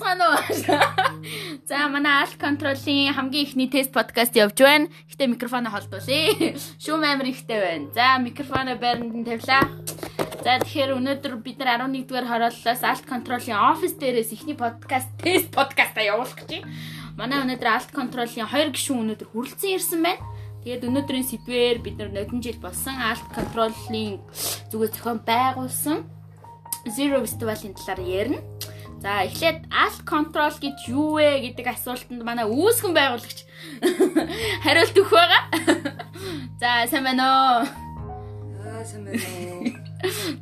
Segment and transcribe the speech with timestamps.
[0.00, 0.38] байцгаана уу?
[1.68, 4.88] За манай Alt Control-ийн хамгийн ихний тест подкаст явж байна.
[5.12, 6.56] Гэтэ микрофоноо холдуулъя.
[6.80, 7.92] Шүүм амир ихтэй байна.
[7.94, 9.68] За микрофоноо байранд нь тавилаа.
[10.40, 15.52] За тэгэхээр өнөөдөр бид нар 11 дугаар хорооллоос Alt Control-ийн офис дээрээс ихний подкаст тест
[15.52, 16.72] подкастаа явуулах гэж байна.
[17.16, 20.24] Манай өнөөдөр Alt Control-ийн хоёр гишүүн өнөөдөр хүрэлцэн ирсэн байна.
[20.64, 24.20] Тэгээд өнөөдрийн сэдвээр бид нар нодон жил болсон Alt Control-ийн
[24.72, 26.08] зүгээс зохион байгуулсан
[26.88, 28.40] Zero Festival-ийн талаар ярина.
[29.00, 33.48] За эхлээд alt control гэж юу вэ гэдэг асуултанд манай үүсгэн байгуулагч
[34.64, 35.42] хариулт өгөх байгаа.
[36.60, 37.64] За сайн байна уу?
[38.60, 39.79] Аа сайн байна уу?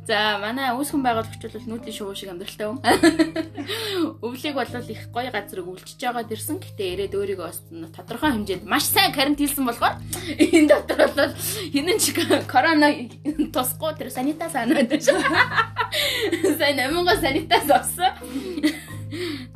[0.07, 2.79] За манай үүсгэн байгуулагч бол нүүдлийн шувуу шиг амьдралтай хүн.
[4.25, 6.59] Өвлийг бол их гоё газар өвлжиж байгаад ирсэн.
[6.63, 9.95] Гэтэ ирээд өөрийгөө тодорхой хэмжээнд маш сайн карантинлсан болохоор
[10.39, 11.33] энэ дотор бол
[11.73, 12.15] хинэн ч
[12.47, 12.87] корона
[13.51, 15.19] тусахгүй тэр санитас анаад шүү.
[16.55, 18.13] Сайн аминго санитас авсан.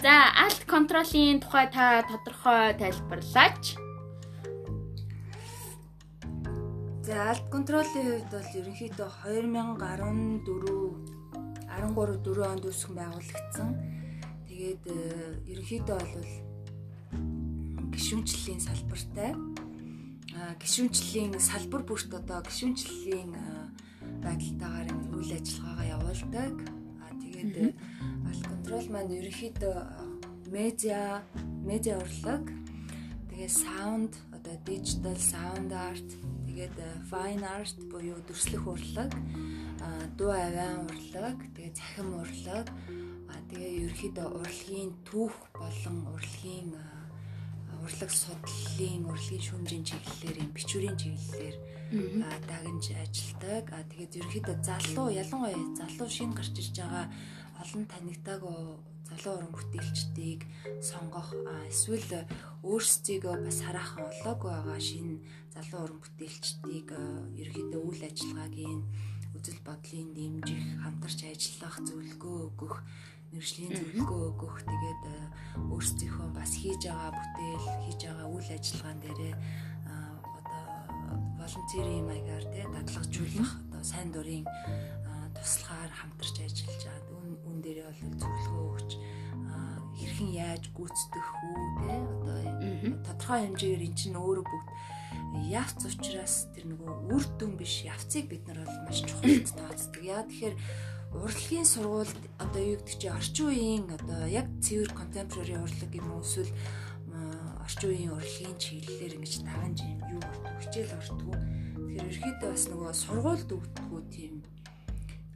[0.02, 3.83] За алт контролын тухай та тодорхой тайлбарлаач.
[7.03, 10.47] За алт контролын хувьд бол ерөнхийдөө 2014
[11.67, 13.69] 13 4 онд үүсгэн байгуулагдсан.
[14.47, 14.95] Тэгээд э,
[15.51, 16.31] ерөнхийдөө бол
[17.91, 19.35] гişүнчлийн салбартай.
[20.31, 23.35] А гişүнчлийн салбар бүрт одоо гişүнчлийн
[24.23, 26.55] байдалтайгаар үйл ажиллагаагаа явуулдаг.
[27.03, 27.75] А тэгээд э,
[28.31, 29.75] алт контрол маань ерөнхийдөө
[30.55, 31.19] медиа,
[31.67, 32.47] медиа урлаг,
[33.27, 36.09] тэгээд саунд, одоо дижитал саунд арт
[36.53, 39.09] Тэгээд э, fine art буюу дүрслэх урлаг,
[40.13, 42.69] дуу авиан урлаг, тэгээд цахим урлаг,
[43.49, 46.77] тэгээ ерөөхдөө урлагийн түүх болон урлагийн
[47.81, 51.55] урлаг судлалын урлагийн шүүмжийн чиглэлээр юм бичвэрийн чиглэлээр
[52.45, 53.65] дагнж ажилладаг.
[53.73, 57.09] А тэгээд ерөөхдөө залуу ялангуяа залуу шинэ гарч ирж байгаа
[57.65, 58.58] олон танигдаагүй
[59.09, 60.42] залуу уран бүтээлчдийг
[60.86, 61.33] сонгох
[61.69, 62.30] эсвэл
[62.61, 65.21] өөрсдийгөө бас хараахан олоогүй байгаа шинэ
[65.53, 66.89] залуу уран бүтээлчдийг
[67.37, 68.81] ерөөхдөө үйл ажиллагаагийн
[69.37, 72.75] үзэл бодлын дэмжих, хамтарч ажиллах, зөвлөгөө өгөх,
[73.30, 75.02] мэрэгжлийн зөвлөгөө өгөх, тэгээд
[75.73, 79.33] өөрсдийнхөө бас хийж байгаа бүтээл, хийж байгаа үйл ажиллагаан дээрээ
[80.37, 80.65] одоо
[81.37, 84.45] волонтерийн маягаар тий дадлагжуулах одоо сайн дурын
[85.37, 87.13] туслахаар хамтарч ажиллаж байгаа.
[87.49, 88.92] Үн дээрээ бол зөвлөгөө өгч
[89.97, 92.37] хэрхэн яаж гүйцэтгэх үү те одоо
[93.05, 94.69] тодорхой хэмжээгээр эн чинь өөрөө бүгд
[95.49, 100.04] явц учраас тэр нөгөө үр дүн биш явцыг бид нар бол маш чухалд тооцдог.
[100.04, 100.55] Яа тэгэхээр
[101.14, 106.22] урлагийн сургуульд одоо юу гэдэг чи орчин үеийн одоо яг цэвэр contemporary урлаг юм уу
[106.26, 106.52] эсвэл
[107.61, 110.22] орчин үеийн урлагийн чиглэлээр ингэж таван жим юу
[110.61, 111.38] хичээл ортгоо.
[111.38, 114.33] Тэгэхээр ерөөхдөө бас нөгөө сургуульд өгдөггүй тийм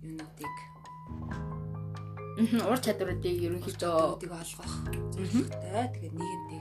[0.02, 0.56] юунуудыг
[2.38, 4.74] ур чадваруудыг ерөнхийдөө олгох
[5.14, 5.90] зорилготой.
[5.94, 6.57] Тэгээд ажилладаг.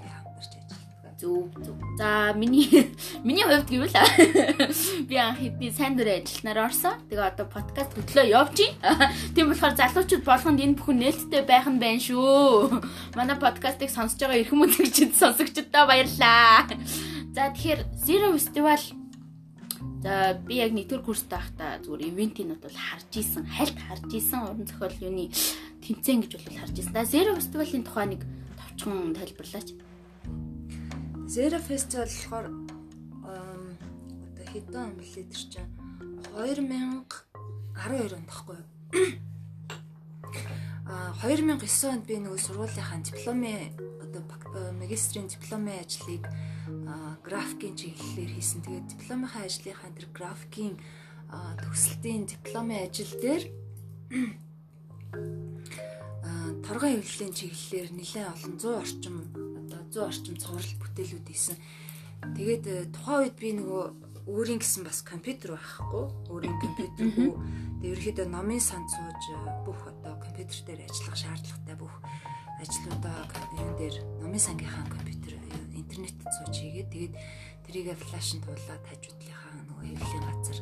[1.17, 1.77] Зөв зөв.
[1.97, 2.69] За миний
[3.25, 3.97] миний хувьд гэвэл
[5.09, 7.01] би анх хэдний сайн дурын ажилтнаар орсон.
[7.09, 8.53] Тэгээ одоо подкаст хөтлөө байна.
[9.35, 12.85] Тийм болохоор залуучууд болгонд энэ бүхэн нээлттэй байх нь байна шүү.
[13.17, 16.69] Манай подкастыг сонсож байгаа эрхэм үзэгчид сонсогчдоо баярлалаа.
[17.33, 18.81] За тэгэхээр Zero Festival
[20.05, 24.69] За би яг нэгдүгээр курст байхдаа зүгээр ивентийн бол харж исэн, хальт харж исэн уран
[24.69, 25.33] зохиол юуны
[25.81, 26.93] тэмцээн гэж бол харж исэн.
[26.93, 28.23] Да Zero Festival-ийн тухай нэг
[28.61, 29.86] товчхон тайлбарлаач.
[31.27, 32.47] Zero Festival болохоор
[33.27, 35.71] одоо хэдэн он блээ тэр чинь
[36.39, 38.69] 2012 онд тахгүй юу?
[40.87, 43.75] А 2009 онд би нөгөө сургуулийнхаа дипломын
[44.07, 44.23] одоо
[44.79, 46.23] магистрийн дипломын ажлыг
[47.27, 48.63] графикийн чиглэлээр хийсэн.
[48.63, 50.79] Тэгээд дипломынхаа ажлынхаа тэр графикийн
[51.59, 53.43] төгсөлтийн дипломын ажил дээр
[56.63, 59.26] торгон хэвлэлийн чиглэлээр нэлээд олон 100 орчим
[59.97, 61.57] одоо 100 орчим цуврал бүтээлүүд хийсэн.
[62.37, 63.85] Тэгээд э, тухайн үед би нөгөө
[64.29, 66.05] өөрийн гэсэн бас компьютер байхгүй.
[66.29, 67.33] Өөрийн компьютергүй.
[67.81, 71.95] Тэгээд ерөөхдөө номын сан сууж э, бүх одоо компьютер дээр ажиллах шаардлагатай бүх
[72.61, 73.25] ажлуудаа
[73.57, 75.37] энэ дээр номын сангийнхаа компьютер
[75.77, 77.15] интернетэд сууж хийгээд тэгээд
[77.69, 80.59] тэрийгэ флашнд туулаад хажуудлынхаа нөгөө хэвлэлийн газар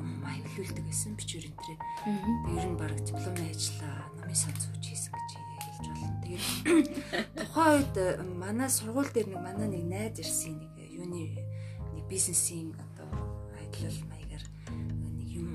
[0.00, 1.78] юм хаяглуулдаг гэсэн бичвэр энтрээ.
[1.80, 5.43] Тэгээд ер нь баг дипломын ажиллаа номын сан сууж хийсэн гэж
[5.84, 6.18] хэлж байна.
[6.24, 6.88] Тэгээд
[7.36, 11.36] тухайн үед э, манай сургууль дээр нэг манай нэг найз ирсэн нэг юуны
[11.94, 13.08] нэг бизнесийн одоо
[13.60, 15.52] айдлал маягаар нэг юм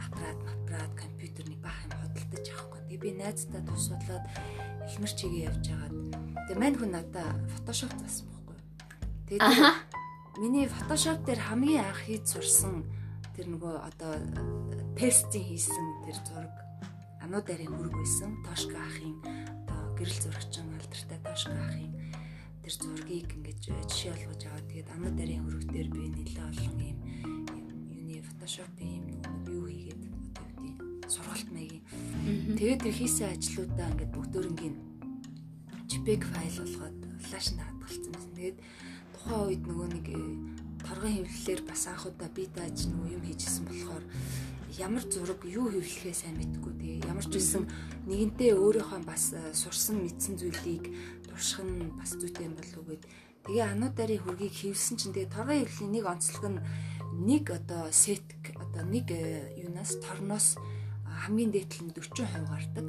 [0.00, 2.80] аппарат, аппарат, компьютер нэг баах юм худалдаж авахгүй.
[2.90, 4.24] Тэгээд би найзтай тусуулаад
[4.84, 5.94] эхмэр чигээ явж байгаад
[6.50, 8.58] тэгээ мань хүн надаа фотошоп заасан байхгүй.
[9.30, 9.44] Тэгээд
[10.42, 12.84] миний фотошоп дээр хамгийн анх хийж сурсан
[13.36, 14.12] тэр нөгөө одоо
[14.98, 16.69] тестийн хийсэн тэр зураг
[17.30, 18.42] ануударын хүрэг байсан.
[18.42, 19.14] Тошка ахын
[19.70, 21.94] одоо гэрэл зурагчин алдартай Ташка ахын
[22.58, 26.98] тэр зургийг ингэж жишээ олгож аваад тэгээд анаа дарын хөрөг дээр би нэлээ олон юм
[27.86, 29.06] юуны фотошопын юм
[29.46, 31.84] юу хийгээд одоо юу гэдэг сургалт маягийн
[32.58, 34.76] тэгээд тэр хийсэн ажлуудаа ингээд бүгдөрөнгийн
[35.86, 36.98] JPEG файл болгоод
[37.30, 38.34] флашнд хадгалсан байсан.
[38.34, 38.58] Тэгээд
[39.14, 40.18] тухайн үед нөгөө нэг э,
[40.82, 44.02] торгон хэвлэлээр бас анх удаа би тааж нөгөө юм хийжсэн болохоор
[44.80, 47.68] ямар зураг юу хэвлэхээ сайн мэдэхгүй тэгээ ямар ч үсэн
[48.08, 50.88] нэгэнтээ өөрийнхөө бас э, сурсан мэдсэн зүйлийг
[51.28, 53.04] турших нь бас зүйтэй юм болов уу гэд.
[53.44, 56.64] Тэгээ ануударын хөргийг хийвсэн чинь тэгээ торгон хэвлэлийн нэг онцлог нь
[57.28, 58.24] нэг одоо сет
[58.56, 60.56] одоо нэг э, юунаас торноос
[61.04, 62.86] хамгийн дээдлэн 40% гардаг.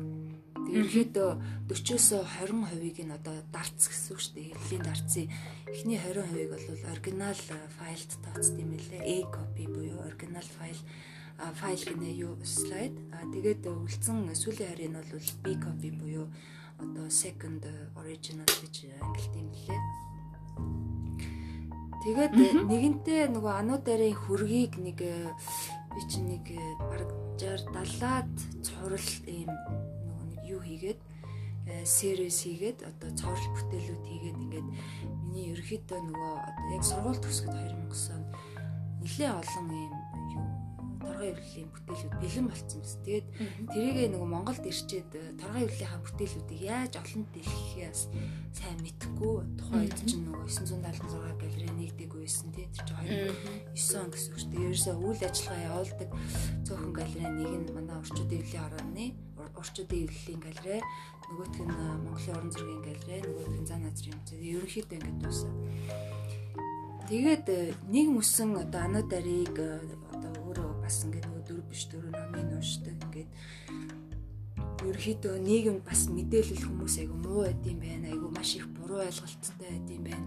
[0.72, 1.30] Ерөөдөө
[1.68, 2.08] 40-оос
[2.40, 4.56] 20%ийг нь одоо дарц гэсэн үг шүү дээ.
[4.56, 5.28] Хэвлийн дарцын
[5.68, 7.42] эхний 20%ийг бол оригинал
[7.76, 9.04] файлд тооцд юм лээ.
[9.04, 10.80] A copy буюу оригинал файл
[11.58, 12.94] файл гинэ юу слайд.
[13.12, 16.28] А тэгээд үлдсэн сүүлийн харийн бол B copy буюу
[16.78, 17.66] одоо second
[17.98, 19.82] original гэж ангилт юм лээ.
[22.02, 22.34] Тэгээд
[22.66, 26.46] нэгэнтээ нөгөө ануударын хөргийг нэг би чинь нэг
[26.82, 28.34] бараг 60 70-аад
[28.66, 29.50] цуврал ийм
[30.46, 31.00] юу хийгээд
[31.86, 34.68] сервис хийгээд одоо цоврол бүтээлүүд хийгээд ингээд
[35.26, 38.30] миний ерөөхдөө нөгөө одоо яг сургууль төгсгөд 2009 онд
[39.02, 39.94] нэлээ олон юу
[41.12, 42.96] торгон ивлэлийн бүтээлүүд бэлэн болцсон биз.
[43.04, 43.28] Тэгээд
[43.68, 48.02] тэрийгээ нөгөө Монголд ирчээд торгон ивлэлийнхаа бүтээлүүдийг яаж олон дэлгэхээс
[48.56, 52.68] сайн мэдэхгүй тухайн үед чинь нөгөө 976 галерей нэгдэг байсан тий.
[52.72, 53.28] Тэр чинь
[53.76, 54.66] 2009 он гэсэн үг шүү дээ.
[54.72, 56.10] Ерөөсөө үйл ажиллагаа явуулдаг
[56.64, 59.06] цөөхөн галерей нэг нь манай орчууд ивлийн орооны
[59.60, 60.82] орчуудын эвлэлийн галерей,
[61.28, 61.74] нөгөөх нь
[62.06, 64.40] Монголын орон зургийн галерей, нөгөөх нь зан азрын музей.
[64.54, 65.54] Ерөнхийдөө ингэж дуусаа.
[67.12, 70.01] Тэгээд э, нэг мөсөн одоо э, одоо
[70.62, 73.30] өөрөө бас ингэ нөгөө дөрв биш дөрөв намын уушдаг ингээд
[74.82, 78.10] ерөөхдөө нийгэм бас мэдээлэл хүмүүс айгу муу байд юм байна.
[78.14, 80.26] Айгу маш их буруу ойлголттой байд юм байна.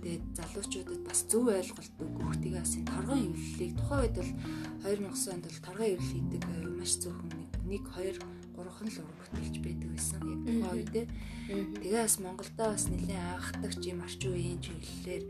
[0.00, 4.32] Тэгээд залуучуудад бас зөв ойлголт өгөх тэгээ бас энэ торгон хөвлөлийг тухайн үед бол
[4.84, 7.30] 2009 онд бол торгон хөвлөл хийдэг э, маш зөвхөн
[7.68, 11.06] 1 2 гурван л уран бүтээлч байдаг байсан яг тухайн үедээ.
[11.80, 15.24] Тэгээ бас Монголдо бас нэлээд анхдагч юм орчин үеийн чиглэлээр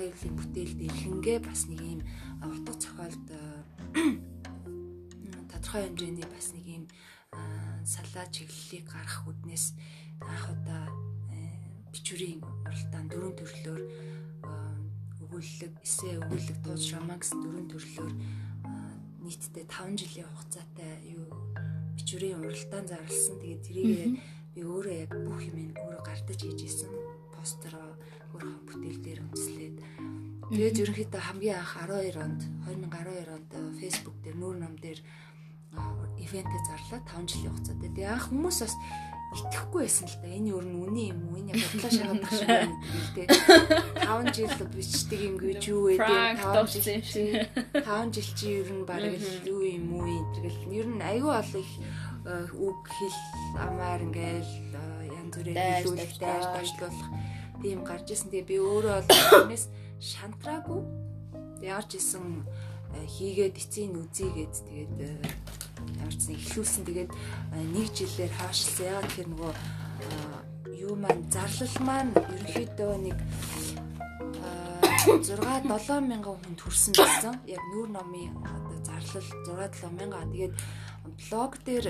[0.00, 2.00] таргай өвлийн бүтээлд эрхэнгээ бас нэг юм
[2.40, 3.26] утга цохолд
[5.52, 6.84] тодорхой хэмжээний бас нэг юм
[7.84, 9.76] салаа чиглэлийг гаргах үднээс
[10.24, 10.88] анх удаа
[11.92, 13.82] бичвэрийн уралдаан дөрвөн төрлөөр
[15.20, 18.12] өгүүлэг, эсэ өгүүлэг, тууз, роман гэсэн дөрвөн төрлөөр
[19.20, 21.28] нийтдээ 5 жилийн хугацаатай юу
[22.00, 23.36] бичвэрийн уралдаан зарласан.
[23.36, 24.16] Тэгээд тэрийг
[24.56, 26.88] би өөрөө яг бүх юм өөрөө гартаж хийж исэн.
[27.36, 27.76] Постер
[28.34, 29.76] өөрөө бүтээл дээр үндэслээд
[30.50, 34.98] тэгээд ерөнхийдөө хамгийн анх 12 онд 2012 онд Facebook дээр нүүр ном дээр
[36.18, 37.90] ивэнтэ зарлаа 5 жилийн хугацаатай.
[37.94, 38.74] Тэгээд анх хүмүүс бас
[39.30, 40.26] итгэхгүй байсан л да.
[40.26, 41.38] Энэ юу н үний юм уу?
[41.38, 43.26] Энэ бодлоо шахах шиг байна гэлтэй.
[44.02, 46.02] 5 жил бичдэг юм гэж юу вэ?
[46.02, 47.46] 5 жил.
[47.70, 49.06] 5 жил чи ер нь баг
[49.46, 50.34] юу юм уу?
[50.34, 51.72] Тэгэл ер нь аюу олон их
[52.26, 53.18] э, үг хэл
[53.54, 57.08] амаар ингээл э, янз бүрийн хэлүүлэх, дайр ташлуулах
[57.62, 58.34] тийм гарч исэн.
[58.34, 59.14] Тэгээ би өөрөө бол
[59.46, 59.64] тэрнээс
[60.00, 60.82] шантраагүй.
[61.60, 62.44] Яарч исэн
[62.96, 64.92] э, хийгээд эцсийн үзийгээд тэгээд
[66.00, 66.84] ямарчсан эхлүүлсэн.
[66.88, 67.10] Тэгээд
[67.76, 68.86] нэг жилээр хаашилсан.
[68.88, 69.52] Ягаад тэгэхээр нөгөө
[70.80, 73.18] юу маань зарлал маань ерөнхийдөө нэг
[75.04, 77.36] 6 7 мянган хүнд хүрсэн байсан.
[77.48, 79.28] Яг нүүр номын одоо зарлал
[79.68, 80.24] 6 7 мянга.
[80.32, 80.54] Тэгээд
[81.28, 81.86] блог дээр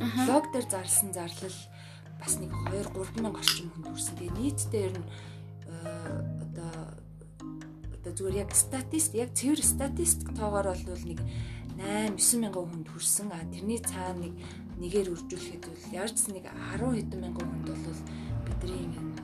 [0.00, 1.58] блог дээр зарласан зарлал
[2.20, 4.16] бас нэг 2 3 мянга орчим хүнд хүрсэн.
[4.16, 5.06] Тэгээд нийтдээ ер нь
[6.66, 11.20] одоо зүгээр яг статист яг цэвэр статистик тоогоор бол нэг
[11.76, 13.28] 8 9 мянган хүнд хүрсэн.
[13.32, 14.34] А тэрний цаана нэг
[14.80, 18.00] нэгээр үржүүлэхэд бол ч нэг 10 хэдэн мянган хүнд бол
[18.46, 19.16] бидний энэ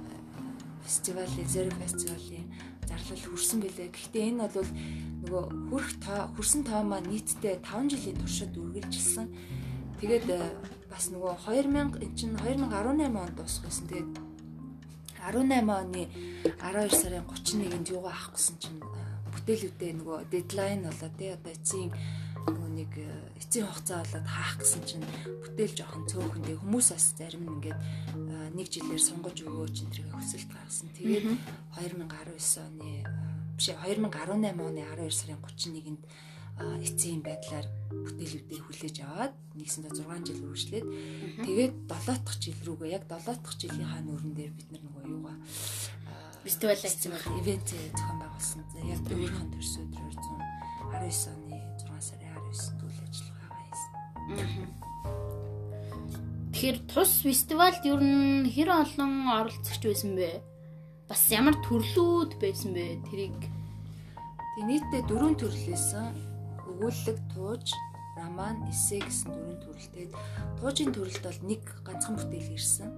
[0.85, 2.47] фестивал, Zero фестивалийн
[2.85, 3.89] зарлал хүрсэн билээ.
[3.89, 4.71] Гэхдээ энэ бол
[5.25, 5.91] нөгөө хүрх
[6.37, 9.27] хүрсэн тоо маань нийтдээ 5 жилийн туршид үргэлжилсэн.
[10.03, 10.43] Тэгээд э,
[10.91, 13.87] бас нөгөө 2000 эн чинь 2018 онд дуусах байсан.
[13.89, 14.11] Тэгээд
[15.23, 16.03] 18 оны
[16.59, 21.91] 12 сарын 31-нд юугаа авах гэсэн чинь э, бүтээлүүдээ нөгөө дедлайн болоо тий одоо эцсийн
[22.43, 23.07] нөгөө нэг э,
[23.39, 25.07] эцсийн хугацаа болоод хаах гэсэн чинь
[25.47, 29.95] бүтээл жоохон цөөхөн тэг хүмүүс бас зарим нь ингээд э, нэг жилээр сонгож өгөөч энэ
[29.95, 30.91] төргээ хүсэлт гаргасан.
[30.99, 31.25] Тэгээд
[31.79, 32.91] 2019 оны
[33.55, 36.03] биш 2018 оны 12 сарын 31-нд
[36.61, 40.87] эцсийн байдлаар бүтээлүүдээ хүлээж аваад нэгсэндээ 6 жил үргэлжлээд
[41.47, 45.37] тэгээд 7 дахь жил рүүгээ яг 7 дахь жилийнхаа нүүрэн дээр бид нар нөгөө юугаа
[46.43, 47.39] фестивал хийсэн байна.
[47.39, 48.61] Ивент зохион байгуулсан.
[48.83, 51.47] Яг өөрийнхөө төрс өдрөөр 19 оны 6 сарын
[51.79, 53.95] 19-нд үйл ажиллагаагаа хийсэн.
[56.51, 60.43] тэгэхээр тус фестивалд ер нь хэр олон оролцогч байсан бэ?
[61.07, 62.99] Бас ямар төрлүүд байсан бэ?
[63.07, 63.39] Тэрийг
[64.53, 66.32] Тэгээ нийтдээ дөрвөн төрлөөсөн
[66.73, 67.73] өгүүлэг, тууж,
[68.17, 70.07] роман, эссе гэсэн дөрвөн төрөлтэй.
[70.59, 72.91] Туужийн төрөлд бол нэг ганцхан бүтээл ирсэн.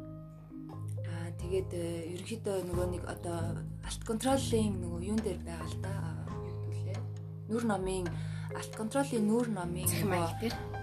[1.05, 5.95] Аа тэгээд э, ерөнхийдөө нөгөө нэг одоо алт контролын нөгөө юун дээр байгаа л да.
[6.35, 6.99] Юу гэдүүлээ.
[7.51, 8.07] Нүр номын
[8.55, 10.75] алт контролын нүр номын нөгөө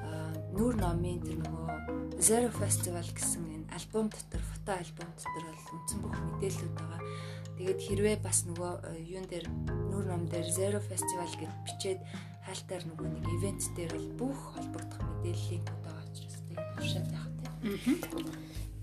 [0.51, 5.99] нүүр номын тэр нөгөө Zero Festival гэсэн энэ альбом дотор фото альбом дотор бол үндсэн
[6.03, 7.01] бүх мэдээлэлүүд байгаа.
[7.55, 9.47] Тэгээд хэрвээ бас нөгөө э, юун дээр
[9.89, 11.99] нүүр ном дээр Zero Festival гэд бичээд
[12.45, 18.25] хайлтаар нөгөө нэг ивент дээр бол бүх холбогдох мэдээллийг байгаа учраас тэгээд туршаад явах тийм.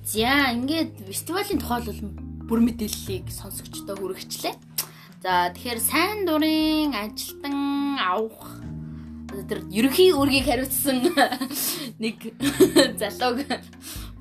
[0.09, 2.01] За ингээд фестивалийн тухай бол
[2.49, 4.55] бүр мэдээллийг сонсогчдоо хүргэчлээ.
[5.21, 8.63] За тэгэхээр сайн дурын ажилтан авах
[9.49, 11.13] тэр ерөнхий үүргийг хариуцсан
[12.03, 12.17] нэг
[13.01, 13.45] залууг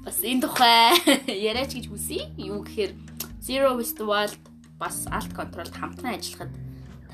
[0.03, 0.98] бас энэ тухай
[1.51, 2.27] яриач гэж хүсье.
[2.36, 2.91] Юу гэхээр
[3.39, 4.41] Zero Waste World
[4.75, 6.51] бас Alt Control хамтран ажиллахад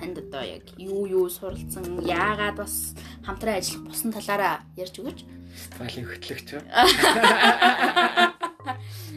[0.04, 2.92] танд одоо яг юу юу суралцсан, яагаад бас
[3.24, 5.24] хамтран ажиллах бусан талаараа ярьж өгөөч.
[5.56, 6.48] Фестивалийн хөтлөгч.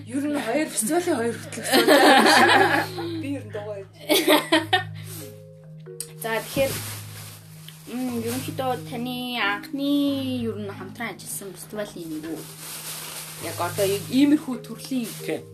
[0.06, 1.70] Ер нь хоёр фестивалийн хоёр хөтлөгч.
[3.22, 3.82] Би ер нь дугаа.
[6.22, 6.70] За тэгэхээр
[7.86, 12.42] Мм ерөнхийдөө таны анхны ер нь хамтран ажилласан фестивалийн нэг үү?
[13.46, 15.46] Яг одоо иймэрхүү төрлийн Тийм.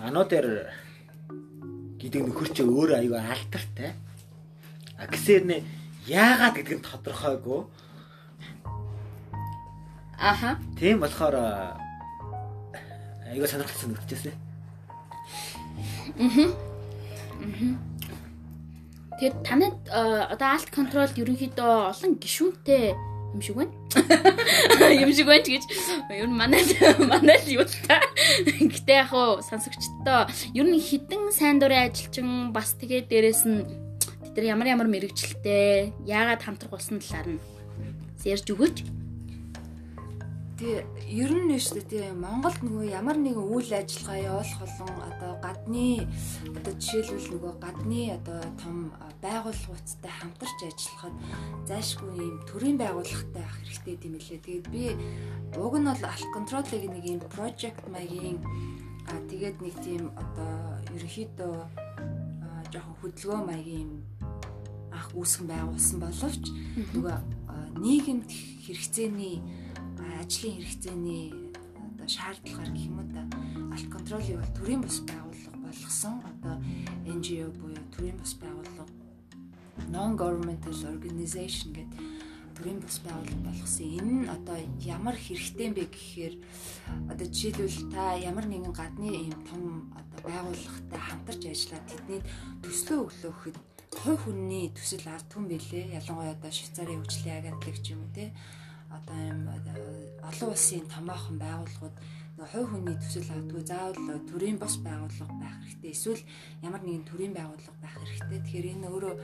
[0.00, 0.72] Аноо дээр
[2.04, 3.96] гэдэг нөхөр чи өөр аюу алтартай.
[5.00, 5.56] А гэсээр нэ
[6.04, 7.64] яагаад гэдэг нь тодорхойгүй.
[10.20, 10.60] Аха.
[10.76, 11.40] Тийм болохоор
[13.32, 14.36] аюу сонирхолтой санагдчихсэн.
[16.20, 16.28] Аа.
[17.40, 17.94] Аа.
[19.16, 22.92] Тэгэхээр танад одоо alt control ерөнхийдөө олон гишүүнтэй
[23.32, 23.72] юм шиг байна.
[23.94, 25.64] Юм шиг байна гэж
[26.10, 26.62] ер нь манай
[27.04, 28.00] манай л юу та.
[28.46, 33.62] Гэтэ яг хуу сонсогчдоо ер нь хідэн сайн дурын ажилчин бас тэгээ дээрэс нь
[34.34, 37.42] тэд нар ямар ямар мэрэгчлээ яагаад хамтрах болсон талаар нь
[38.24, 39.03] ярьж өгөөч.
[40.64, 44.96] Тэгээ ер нь нь шүү дээ тий Монголд нөгөө ямар нэгэн үйл ажиллагаа явуулах болон
[45.12, 46.08] одоо гадны
[46.56, 48.76] одоо жишээлбэл нөгөө гадны одоо том
[49.20, 51.16] байгууллагуудтай хамтарч ажиллахад
[51.68, 54.40] зайшгүй юм төрийн байгууллагатай ах хэрэгтэй юм лээ.
[54.40, 54.84] Тэгээд би
[55.60, 58.40] уг нь бол алт контролыг нэг юм project маягийн
[59.12, 61.54] а тэгээд нэг тийм одоо ерөнхийдөө
[62.72, 63.92] жоохон хөдөлгөөн маягийн
[64.96, 66.44] ах үүсгэн байгуулсан боловч
[66.96, 67.16] нөгөө
[67.84, 68.32] нийгэмд
[68.64, 69.44] хэрэгцээний
[70.24, 71.24] ажлын хэрэгцээний
[71.76, 73.22] одоо шаардлагаар гэх юм та
[73.76, 76.54] алт контролыг бол төрийн бус байгууллага болгосон одоо
[77.04, 78.88] NGO буюу төрийн бус байгууллага
[79.92, 82.00] non governmental organization гэдэг
[82.56, 83.84] төрийн бус байгууллага болгосон.
[83.84, 86.34] Энэ нь одоо ямар хэрэгтэй бэ гэхээр
[87.12, 92.20] одоо жишээлбэл та ямар нэгэн гадны ийм том одоо байгууллагатай хамтарч ажиллаад тэдний
[92.64, 93.56] төслөө өглөөхөд
[94.00, 96.00] хувь хүний төсөл ард түн билээ.
[96.00, 98.32] Ялангуяа одоо Швейцарын хөгжлийн агентлаг ч юм уу те
[98.96, 99.40] одоо юм
[100.30, 101.96] олон улсын томоохон байгууллагууд
[102.52, 105.90] хувь хүний төсөл авдгүй заавал төрийн бос байгууллага байх хэрэгтэй.
[105.94, 106.22] Эсвэл
[106.66, 108.40] ямар нэгэн төрийн байгууллага байх хэрэгтэй.
[108.42, 109.14] Тэгэхээр энэ өөрөө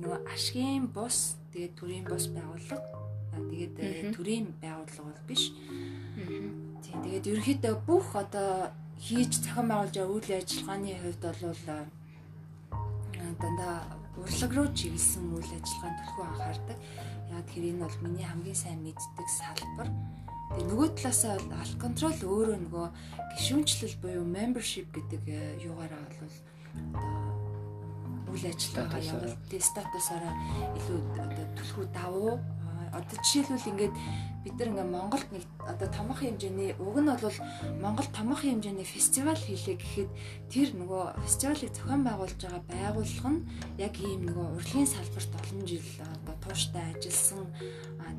[0.00, 2.84] нөгөө ашгийн бус тэгээд төрийн бус байгууллага
[3.50, 3.74] тэгээд
[4.16, 5.44] төрийн байгууллага бол биш.
[6.82, 11.42] Тийм тэгээд ерөөхдөө бүх одоо хийж зохион байгуулж байгаа үйл ажиллагааны хувьд бол
[13.40, 13.76] дандаа
[14.16, 16.78] урлаг руу чиглэсэн үйл ажиллагаанд төлхөө анхаардаг.
[17.34, 19.90] Яагаад тэгэхээр энэ бол миний хамгийн сайн мэддэг салбар.
[20.54, 22.86] Тэгээ нөгөө талаасаа бол алт контрол өөрөө нөгөө
[23.34, 26.38] гишүүнчлэл буюу membership гэдэг э, юугаараа бол одоо
[28.30, 30.34] үйл ажиллагаа явуулт статусаараа
[30.78, 32.34] илүү одоо түлхүү давуу
[32.94, 33.94] одоо жишээлбэл ингээд
[34.44, 37.38] бид нар ингээ Монголд нэг одоо томоохон хэмжээний уг нь бол
[37.80, 40.10] Монгол томоохон хэмжээний фестивал хийлээ гэхэд
[40.52, 43.44] тэр нөгөө фестивалыг зохион байгуулж байгаа байгууллага нь
[43.80, 47.48] яг ийм нөгөө урлагийн салбарт олон жил одоо тууштай ажилласан.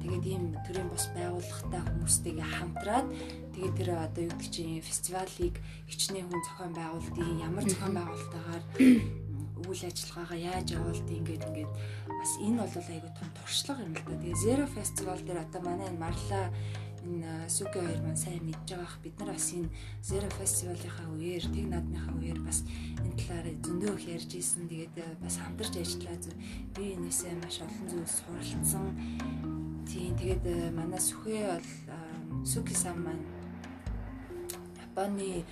[0.02, 3.08] Тэгээд ийм төрлийн бос байгууллагатай хүмүүстэйгээ хамтраад
[3.54, 5.56] тэгээд тэр одоо юу гэдэг чинь фестивалыг
[5.90, 8.64] хичнээн хүн зохион байгуулдгийг ямар зохион байгуулалтаагаар
[9.70, 11.72] үйл ажиллагаагаа яаж явуулдгийг ингээд ингээд
[12.20, 14.16] бас энэ бол айгүй том туршлага юм л да.
[14.22, 16.42] Тэгээ Zero Festival дээр одоо манай энэ Марла
[17.06, 19.70] энэ Сүгэ хоёр маань сайн мэдж байгаа ах бид нар бас энэ
[20.02, 22.60] Zero Festival-ийнхаа үеэр тэг наадмынхаа үеэр бас
[23.06, 24.66] энэ талаар зөндөө их ярьж исэн.
[24.66, 26.32] Тэгээд бас хамтарч ажиллаа зү
[26.74, 28.86] би энэсээ маш олон зүйл суралцсан.
[29.86, 31.70] Тийм тэгээд манай Сүхэ бол
[32.42, 33.35] Сүки сан маань
[34.96, 35.44] Японы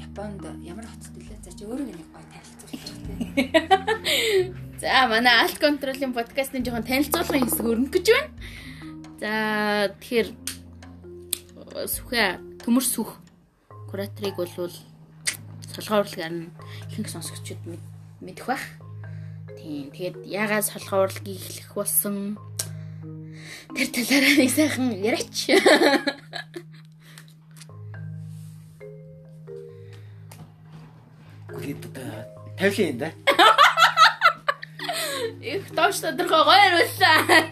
[0.00, 2.80] Японд ямар хотод илээ за чи өөрөө нэг гоё танилцуулж
[4.80, 8.32] За манай алт контролын подкастын жоохон танилцуулгын хэсэг өрнөх гэж байна.
[9.20, 9.32] За
[10.00, 10.28] тэгэхээр
[11.92, 13.20] сүхэ төмөр сүх
[13.92, 16.48] кураторыг бол солгоо урлагаар нь
[16.88, 17.60] ихэнх сонсогчид
[18.24, 18.64] мэдэх бах.
[19.60, 19.92] Тийм.
[19.92, 22.40] Тэгээд яагаад солгоо урлагийг эхлэх болсон
[23.76, 25.52] тэр талаараа нэг сайхан яриач.
[31.60, 32.12] Гэт одоо
[32.58, 33.08] тавилын да.
[35.40, 37.48] Их тоош тодорхой гоё хариуллаа.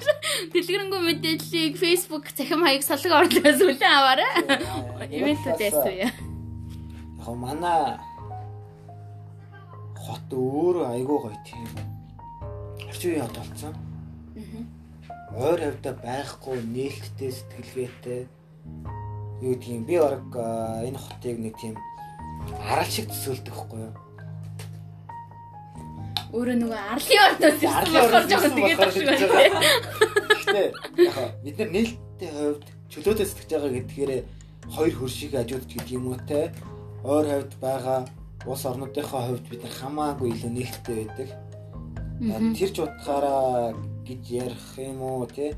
[0.53, 4.33] Дэлгэрэнгүй мэдээллийг Facebook захим хаяг салга орлоос үлэн аваарай.
[5.09, 5.97] Ивентүүдээс үү.
[6.05, 6.15] Яг
[7.37, 7.99] манай
[9.97, 11.69] хот өөрөө айгүй гоё тийм.
[12.89, 13.75] Орчин үеийн хот болсон.
[15.37, 18.21] Ойр хавьда байхгүй нээлттэй сэтгэлгээтэй
[19.45, 20.33] юу гэдгийг би баг
[20.89, 21.77] энэ хотыг нэг тийм
[22.69, 23.95] арал шиг төсөөлдөг байхгүй юу?
[26.29, 29.61] Өөрөө нөгөө арлын ордоос ирсэн болохоор жоохон тэгээд багш байна.
[30.29, 30.67] Гэхдээ
[31.09, 34.13] яг бид нар нээлттэй хувьд чөлөөтэй сэтгэж байгаа гэдгээр
[34.69, 36.53] хоёр хөршиг ажиудж гэдэг юм уу те
[37.05, 38.01] ойр хавьд байгаа
[38.45, 41.29] улс орнуудынхаа хувьд бид хамаагүй илүү нээлттэй байдаг.
[42.59, 43.73] Тэр ч утгаараа
[44.05, 45.57] гэж ярих юм уу те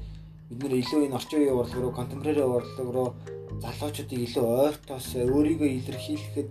[0.51, 3.09] бид нар илүү энэ орчин үеийн урлаг руу контемпорари урлаг руу
[3.63, 6.49] залуучуудыг илүү ойртоос өөрийгөө илэрхийлэхэд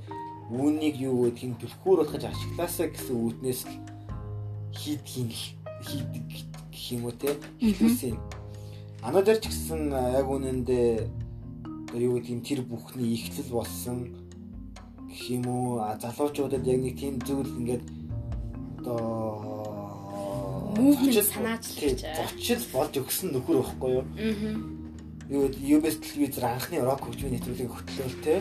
[0.49, 3.75] үүнийг юу гэдгийг түлхүүр болгож ашиглаасаа гэсэн үүднээс л
[4.73, 5.33] хийдгийг
[5.85, 6.23] хийдэг
[6.73, 8.17] гэх юм уу те хэлсэн.
[9.05, 10.89] Анаа дээр ч гэсэн яг үнэндээ
[12.01, 13.97] юу гэдгийг тэр бүхний ихтэл болсон
[15.05, 17.85] гэх юм уу залуучуудад яг нэг тийм зүйл ингээд
[18.81, 19.59] одоо
[20.79, 22.01] Movement санаачлагч.
[22.01, 24.05] зочил болж өгсөн нөхөр байхгүй юу?
[24.15, 24.79] Аа.
[25.29, 28.35] Юу UBS телевизээр анхны рок хөгжмийн нэвтрүүлгийг хөтлөөл те.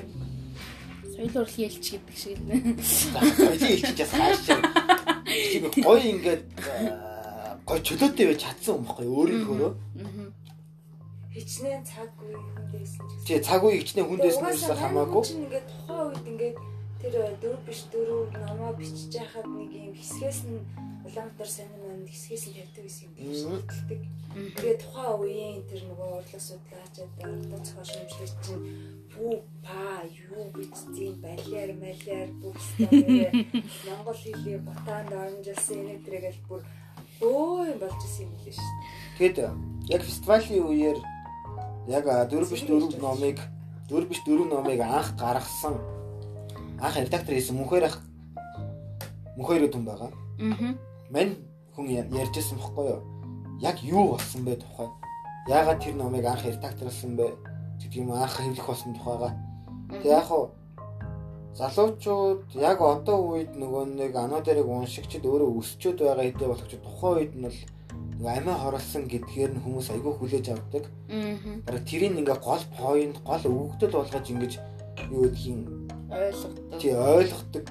[1.19, 2.79] Соёл урлагийн элч гэдэг шиг нэ.
[2.79, 4.63] Соёлын бас хааш чинь.
[5.27, 6.43] Чиг гоё ингээд
[7.67, 9.71] гоё чөлөөтэй байж чадсан юм баггүй өөрийнхөө.
[9.99, 10.31] Аа.
[11.35, 13.27] хичнээн цаг үе хүндээсэн ч гэсэн.
[13.27, 15.23] Тэгээ цаг үе хичнээн хүндээснээс хамаагүй.
[15.27, 16.57] чинь ингээд тухайн үед ингээд
[16.99, 20.63] тэр дөрөв биш дөрөв номоо бичиж яхад нэг юм хэсгээс нь
[21.07, 24.01] Улаанбаатар сайн маань хэсгээс нь тавьдаг гэсэн юм биш шалтдаг.
[24.55, 28.63] Тэгээд тухайн үеийн тэр нөгөө урлаг судлаачаад ордон зохиол шимжлэг чинь
[29.19, 33.47] бүү па юу бичсэн балиар малиар бүгстэй
[33.87, 36.63] Монгол хэлийг ботаанд оромжилсан энэ төргээл бүр
[37.19, 38.73] өө юм болж исэн юм лээ шүү.
[39.19, 39.39] Тэгэд
[39.91, 40.99] яг фестивалийн үеэр
[41.91, 43.39] яг дөрөв биш дөрөв номыг
[43.91, 45.75] дөрөв биш дөрөв номыг анх гаргасан
[46.79, 47.99] анх редактор хийсэн мөнхөр ах
[49.35, 50.11] мөнхөр хүн байгаа.
[50.39, 50.75] Аа.
[51.11, 51.35] Мань
[51.75, 53.03] хүн ярьжсэн бохгүй юу?
[53.59, 54.87] Яг юу болсон бэ тухай?
[55.49, 57.48] Яагаад тэр номыг анх редакторлсан бэ?
[57.81, 59.31] Гэдэг юм анх хэвлэх болсон тухайга.
[59.91, 60.51] Тэг яг хуу
[61.59, 66.75] залуучууд яг одоо үед нөгөө нэг анаа дээрийг уншигчд өөрөө өсчөөд байгаа хэдий болох ч
[66.79, 70.85] тухайн үед нь бол амиа хорлсон гэдгээр нь хүмүүс айгүй хүлээж авдаг.
[71.11, 71.79] Аа.
[71.89, 74.53] Тэрийг ингээ гол point, гол өгөгдөл болгож ингэж
[75.11, 75.67] юу гэдгийг
[76.09, 76.79] Ойлгодог.
[76.81, 77.65] тий ойлгодог.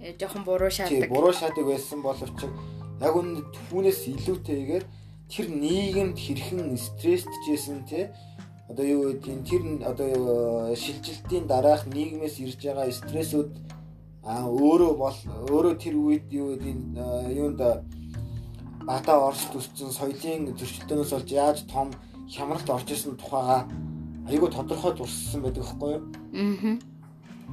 [0.00, 1.08] Э, Жохон буруу Тий шаадаг.
[1.10, 2.38] буруу шаадаг байсан боловч
[3.00, 4.84] яг үнд түүнээс илүүтэйгээр
[5.30, 8.06] тэр нийгэмд хэрхэн стресстжсэн тий
[8.68, 13.50] одоо юу гэдгийг тэр одоо шилжилтийн дараах нийгмээс ирж байгаа стрессүүд
[14.24, 16.80] а өөрөө бол өөрөө тэр үед юу гэдгийг
[17.32, 17.60] юунд
[18.88, 21.88] бата орс төсцөн соёлын зөрчилдөөнөөс болж яаж том
[22.28, 23.64] хямралд орж исэн тухайга
[24.28, 26.02] айгүй тодорхой дурссан байдаг байхгүй юу
[26.36, 26.76] Аа.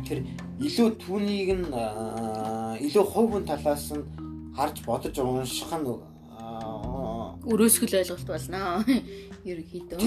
[0.08, 0.20] тэр
[0.60, 4.04] илүү түүнийг нь аа, илүү хувь хүн талаас нь
[4.56, 8.84] харж бодож унших нь аа, Өрөөсгөл ойлголт болно.
[9.50, 10.00] Ерөнхийдөө.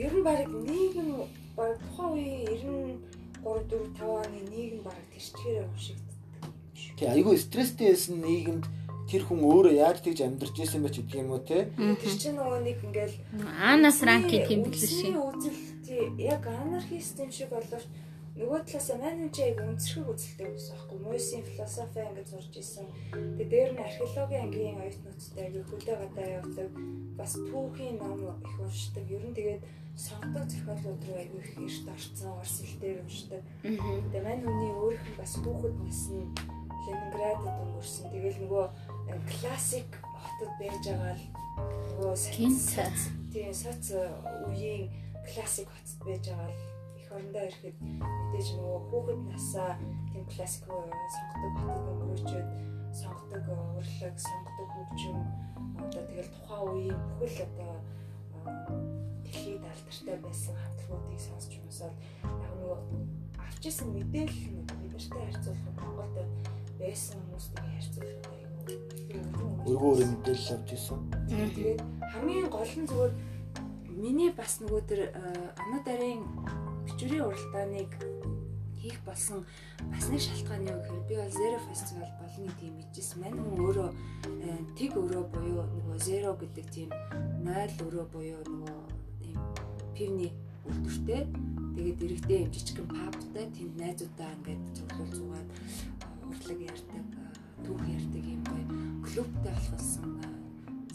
[0.00, 1.08] Ер нь баг нийгэм
[1.56, 2.96] баг тухайн үеийн
[3.44, 6.16] 93 4 5 оны нийгэм баг тэрчгээр уншигддаг.
[6.98, 8.64] тий айгүй стресстэй байсан нийгэмд
[9.10, 12.36] тэр хүн өөрөө яаж тэгж амьдарч исэн бэ ч гэдэг юм уу те Тэр чинь
[12.38, 13.16] нөгөө нэг ингээл
[13.72, 15.14] Анас ранки тэмдэглэл шиг.
[15.16, 17.84] үзэл тий яг анархист юм шиг боловч
[18.40, 18.88] нөгөө талаас
[19.36, 22.86] чи яг үнцэрхэг үзэлтэй байсан байхгүй мөсийн философи ингээд зурж исэн.
[23.12, 26.68] Тэгээ дээр нь археологийн ангийн оюутнуудтай яг хөдөө гадаа явдаг
[27.20, 29.04] бас түүхийн ном их уншдаг.
[29.12, 33.42] Ер нь тэгээд сонгодог зохиолууд руу аягүй их эрт орцсон орс хэлээр уншдаг.
[33.44, 34.00] Аа.
[34.08, 36.32] Тэгээ мань хүний өөрийнх нь бас хүүхэд нас нь
[36.80, 38.06] Ленинградд өнгөрсөн.
[38.08, 38.64] Тэгэл нөгөө
[39.28, 41.24] классик хотод байж байгаа л
[41.92, 42.56] нөгөө Гинт.
[43.32, 43.84] тийм соц
[44.48, 44.88] үеийн
[45.28, 46.69] классик хотод байж байгаа л
[47.14, 49.70] орондоо ирэхэд мэдээж нөгөө хүүхэд насаа
[50.10, 52.48] тийм классик сонгодог хотод өнгөрөөчөөд
[53.00, 53.46] сонгодог
[53.78, 55.18] урлаг, сонгодог хөгжим
[55.84, 57.74] одоо тэгэл тухайн үеийн бүхэл одоо
[58.36, 58.50] а,
[59.24, 61.94] дэлхийд алдартай байсан хамтлагуудыг сонсч юмсаад
[62.24, 62.78] яг нөгөө
[63.44, 66.16] авч исэн мэдээлэл нь бидэртэй харьцуулахад Монголд
[66.80, 68.50] байсан хүмүүстэй харьцуулахад аюу
[69.70, 70.98] өргөө өрөө мэдээлэл авч ирсэн.
[71.28, 71.80] Тэгээд
[72.12, 73.12] хамгийн гол нь зүгээр
[74.00, 76.22] миний бас нөгөө тэр анаа дарын
[76.90, 77.92] бичвэрийн уралдааныг
[78.80, 79.44] хийх болсон
[79.92, 83.90] бас нэг шалтгаан юу гэхээр би бол Zero Festival болны тийм ижсэн маань хүн өөрөө
[84.78, 86.90] тэг өрөө буюу нөгөө Zero гэдэг тийм
[87.44, 88.80] 0 өрөө буюу нөгөө
[89.22, 89.38] тийм
[89.94, 90.32] пивний
[90.64, 91.22] үйлдвэртэй
[91.76, 95.48] тэгээд иргэдээ юм жижигхэн пабтай тэнд найзуудаа ингээд зөвлөл зугаад
[96.24, 97.04] урлаг ярьдаг
[97.64, 98.64] түүх ярьдаг юм гоё
[99.04, 100.10] клубтай болохсон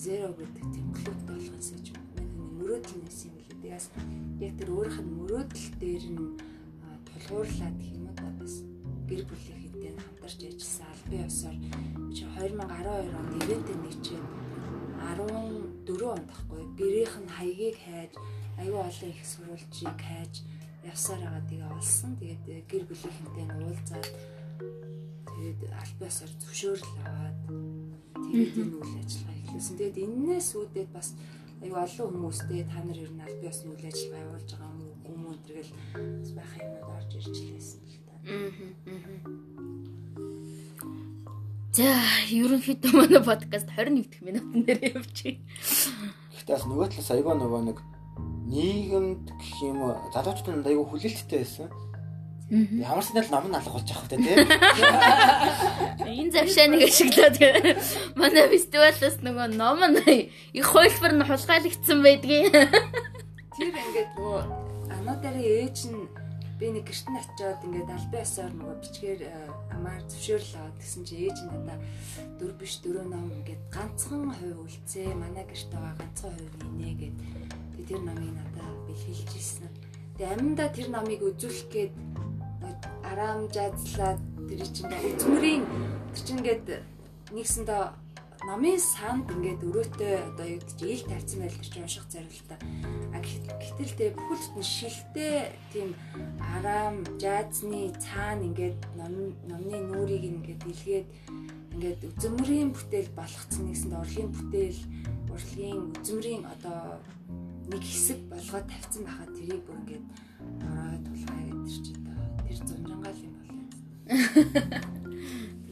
[0.05, 3.34] Zero гэдэг тийм клубтай болохоос гэж миний мөрөөдөл нэсэн юм.
[3.65, 3.89] Тэгээс
[4.45, 6.37] яг тэр өөрийнх нь мөрөөдөл дээр нь
[7.09, 8.61] тулгуурлаад гэх юм уу бас
[9.09, 11.57] гэр бүлийнхэнтэй хамтарч ажилласан албан ёсоор
[12.13, 14.25] чи 2012 онд ивэнтэд нэгчээд
[15.01, 18.13] 14 онд тахгүй гэрийнх нь хаягийг хайж
[18.61, 20.33] аюу олон их сурвалжийг хайж
[20.85, 22.11] явсаар байгаа тэгээ олсон.
[22.21, 24.07] Тэгээд гэр бүлийнхэнтэй уулзаад
[25.25, 27.37] тэгээд албан ёсоор зөвшөөрөл аваад
[28.29, 29.75] тэгээд энэ үйл ажиллагаа эхлүүлсэн.
[29.81, 31.09] Тэгээд энээс үүдээд бас
[31.63, 34.95] аюу олон хүмүүстэй та нар ер нь албан ёсны үйл ажиллагаа явуулж байгаа юм уу
[35.15, 35.71] юм уу тэргээл
[36.35, 38.13] байх юмуд орж ирж лээсэн л та.
[41.75, 41.87] За,
[42.31, 45.39] ерөнхийдөө манай подкаст 21 дэх минутын дээр явчих.
[46.35, 47.79] Гэхдээ бас нөгөө талаас аюу нөгөө нэг
[48.51, 51.69] нийгэмд гэх юм уу залуучууд нь аюу хүлээлттэй байсан.
[52.45, 56.13] Ямар ч нэг ном нь алга болж байгаа хэрэгтэй тийм.
[56.13, 57.35] Энэ завшааныг ашиглаад
[58.13, 62.53] манай фестивалаас нөгөө ном нь их хуулбар нь хулгайлагдсан байдгийг.
[63.57, 64.41] Тэр ингээд нөгөө
[64.93, 66.05] ануударын ээж нь
[66.61, 69.21] би нэг гэрт нь очиод ингээд албан ёсоор нөгөө бичгээр
[69.73, 71.77] амаар зөвшөөрөл аваад гэсэн чи ээж нь надаа
[72.37, 77.17] дөрв биш дөрөв ном ингээд ганцхан хувь үлцээ манай гэрт байгаа ганцхан хувь нэ гэд
[77.89, 79.65] тэр номыг надаа бэлгэлж ирсэн.
[80.15, 81.93] Тэгээ аминдаа тэр номыг үзүүлэх гээд
[83.03, 85.63] араам жадлаад тэр чинь үзмөрийн
[86.13, 86.67] тэр чинь ингээд
[87.35, 87.83] нэгсэндээ
[88.45, 92.59] номын санд ингээд өрөөтэй одоо юу гэж ил тавьсан байл тэр чинь унших зорилттой.
[93.15, 95.89] А гэтэл тэ бүхэлд нь шилтэй тийм
[96.53, 101.07] араам жазны цаана ингээд ном номны нүрийг ингээд илгээд
[101.73, 104.81] ингээд үзмөрийн бүтээл болгоцсон нэгсэнд урлагийн бүтээл
[105.33, 107.01] урлагийн үзмөрийн одоо
[107.71, 110.05] нэг хэсэг болгоод тавьсан байхад тэрийг бүр ингээд
[110.69, 111.44] ороод тулгай
[112.59, 113.65] тэр зунжангаал юм болоо.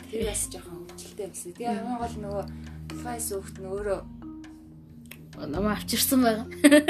[0.09, 1.51] Тэр бас жоохон хөвчлөлтэй байсан.
[1.53, 2.45] Тэгээ хамгийн гол нөгөө
[2.89, 3.99] тулгай сүхт нь өөрөө
[5.47, 6.47] намаа авчирсан байгаа.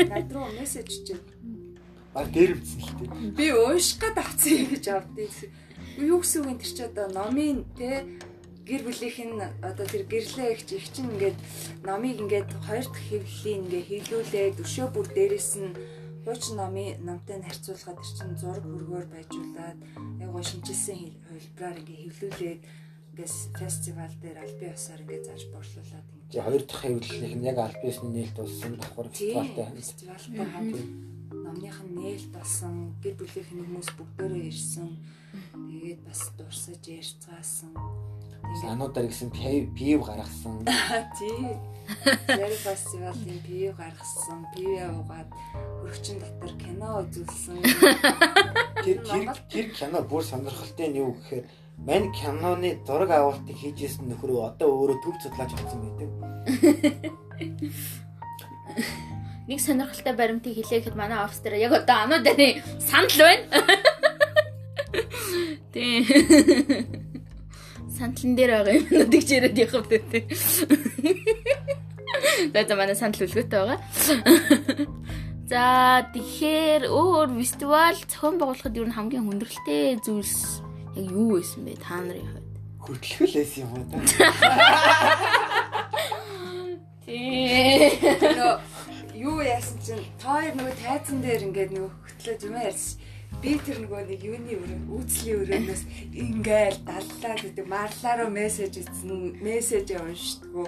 [0.10, 1.18] над руу мессеж чиж
[2.14, 3.34] А дээр үтсэн л дээ.
[3.34, 5.30] би уушх гээд авцсан юм гэж авдээ.
[5.98, 8.06] Юу гэсэн үг энэ тэр чи одоо номын те
[8.70, 11.38] гэр бүлийнх нь одоо тэр гэрлээ их их чинь ингээд
[11.82, 15.74] номыг ингээд хоёр дахь хэвлэлийн ингээд хилүүлээд өшөө бүр дээрэс нь
[16.24, 19.80] хуучин номын номтой нь харьцуулахад тэр чинь зураг хөргөөр байжуулаад
[20.24, 22.62] яг гоо шинжилсэн хувилбараар ингээд хөвлүүлээд
[23.12, 27.58] ингээд фестивал дээр албан ёсоор ингээд зааж борлуулад ингээд За хоёр дахь хэвлэлийнх нь яг
[27.60, 29.68] аль биесний нээлт болсон давхар фестивалтай.
[29.78, 30.78] фестивалтай хамт
[31.44, 34.90] номных нь нээлт болсон гэр бүлийнх нь хүмүүс бүгдээрээ ирсэн.
[35.70, 37.72] Тэгээд бас дурсаж ярьцгаасан
[38.70, 40.66] Ануудаар гэсэн пив гаргасан.
[41.18, 41.58] тий
[42.28, 45.28] Яри фестивалийн пив гаргасан пив яваад
[45.82, 47.58] хөрөгчин дотор кино үзүүлсэн
[48.84, 51.46] Тэр тэр тэр кино бүр сонирхолтой нь юу гэхээр
[51.78, 56.10] мань киноны зураг авалтыг хийжсэн нөхрөө одоо өөрөө төв судлаач болсон байдаг.
[59.48, 63.44] Нэг сонирхолтой баримтыг хэлээхэд манай офс дээр яг одоо анууданы санал байна.
[65.74, 66.06] Тий.
[67.94, 70.24] Сандлан дээр байгаа юмнуудыг яриад явах үү тий.
[72.50, 73.80] Тэгээд манай санал үлгөөтэй байгаа.
[75.46, 75.62] За
[76.10, 80.66] тэгэхээр өөр фестивал зохион байгуулахад юу н хамгийн хүндрэлтэй зүйлс
[80.98, 82.54] яг юу байсан бэ та нарын хувьд?
[82.82, 84.02] Хөтлөлөөс юм уу та?
[87.06, 87.94] Тий.
[89.14, 93.03] юу яасан чинь тоор нөгөө тайзан дээр ингээд нөгөө хөтлөөж юм ярьсан
[93.42, 99.88] би тэр нөгөө нэг юуны өрөө үүслийн өрөөнөөс ингээл даллаа гэдэг марлаараа мессеж ийсэн мессеж
[99.98, 100.68] уншдгоо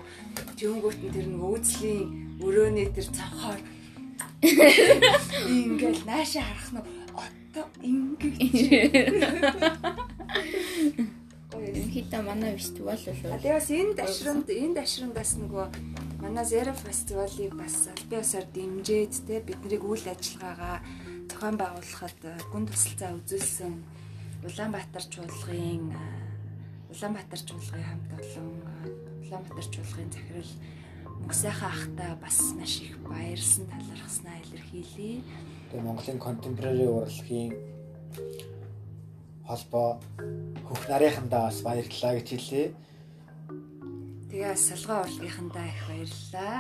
[0.60, 2.04] тэнгүүт нь тэр нөгөө үүслийн
[2.42, 3.62] өрөөний тэр цавхаар
[5.48, 6.82] ингээл нааша харах нь
[7.56, 8.36] одоо ингэж
[11.96, 13.40] Хитэ манай фестивал болов.
[13.42, 15.68] Тэгээс энэ дашранд энэ дашрандаас нөгөө
[16.20, 20.84] манай Zero фестивалыг бас албан ёсоор дэмжиж те биднийг үйл ажиллагаагаа
[21.30, 22.20] зохион байгуулахад
[22.52, 23.74] гүн тусалцаа үзүүлсэн
[24.46, 25.84] Улаанбаатар чуулгын
[26.94, 28.50] Улаанбаатар чуулгын хамт олон
[29.24, 30.54] Улаанбаатар чуулгын захирал
[31.26, 35.24] мөксайхан ахта бас маш их баярлсан талархснаа илэрхийлье.
[35.72, 37.52] Тэгээ Монголын контемпорари урлагийн
[39.48, 39.90] холбоо
[40.68, 42.66] хөх нарынхандаа бас баярлалаа гэж хэлье.
[44.30, 46.60] Тэгээ салгаа урлагийнхандаа их баярлалаа.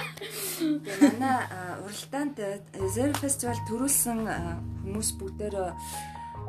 [0.60, 1.40] Тэгээ манай
[1.88, 2.36] уралдаанд
[2.92, 4.20] Zero Festival төрүүлсэн
[4.84, 5.56] хүмүүс бүгдээр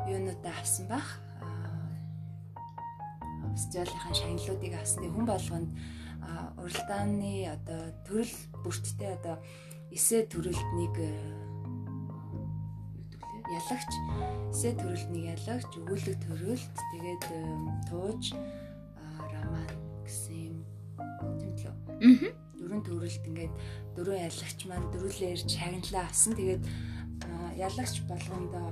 [0.04, 1.06] юунуудаа авсан баг.
[1.40, 1.48] А,
[3.56, 5.08] Фестивалын шагналуудыг авсан.
[5.08, 5.70] Хүн болгонд
[6.60, 9.40] уралдааны одоо төрөл бүрттэй одоо
[9.88, 11.48] эсэ лээ?
[13.52, 13.92] ялагч
[14.52, 17.24] эсэ төрөлд нэг ялагч өгүүлэг төрөлд тэгээд
[17.88, 18.32] тууж
[19.32, 19.68] роман
[20.04, 20.56] гэсэн юм
[21.40, 22.51] тэмдлээ Аа.
[22.80, 23.54] Дөрөв төрөлд ингээд
[23.92, 26.32] дөрөв ялагч маань дөрүлээ ирж шагналаа авсан.
[26.32, 26.62] Тэгээд
[27.60, 28.68] ялагч болгондоо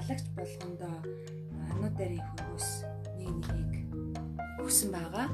[0.00, 0.94] ялагч болгондоо
[1.72, 2.68] ануударын хөрөөс
[3.20, 3.92] нэг нэгийг
[4.64, 5.28] өгсөн байгаа.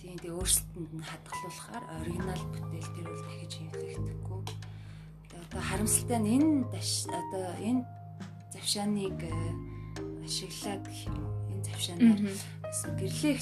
[0.00, 4.40] Тийм тэгээ өөрсдөнд нь хадгалуулахаар оригинал бүтээл төр бол дахиж хийлэгдэхгүй.
[5.28, 6.50] Тэгээ одоо харамсалтай нь энэ
[7.20, 7.82] одоо энэ
[8.52, 9.20] завшааныг
[10.24, 11.41] ашиглаад гэх юм уу?
[11.66, 12.20] Завшаанаар
[12.98, 13.34] гэрлээ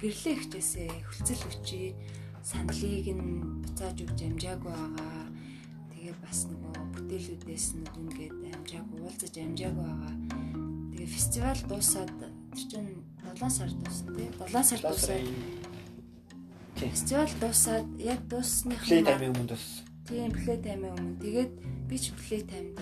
[0.00, 1.86] гэрлээ ихчээсээ хүлцэл хүчий
[2.44, 5.26] саналыг нь буцааж өгч амжаагүй байгаа.
[5.90, 10.14] Тэгээ бас нөгөө бүтээлүүдээс нь дүнгээд амжаагүй уулзаж амжаагүй байгаа.
[10.92, 12.92] Тэгээ фестивал дуусаад тэр чинь
[13.24, 14.28] 7 сар дуусна тий.
[14.38, 15.24] 7 сар дуусаад
[16.76, 21.16] фестивал дуусаад яг дуусных Плей таймын өмнө бас Тийм плей таймын өмнө.
[21.16, 21.52] Тэгээд
[21.88, 22.76] би ч плей таймд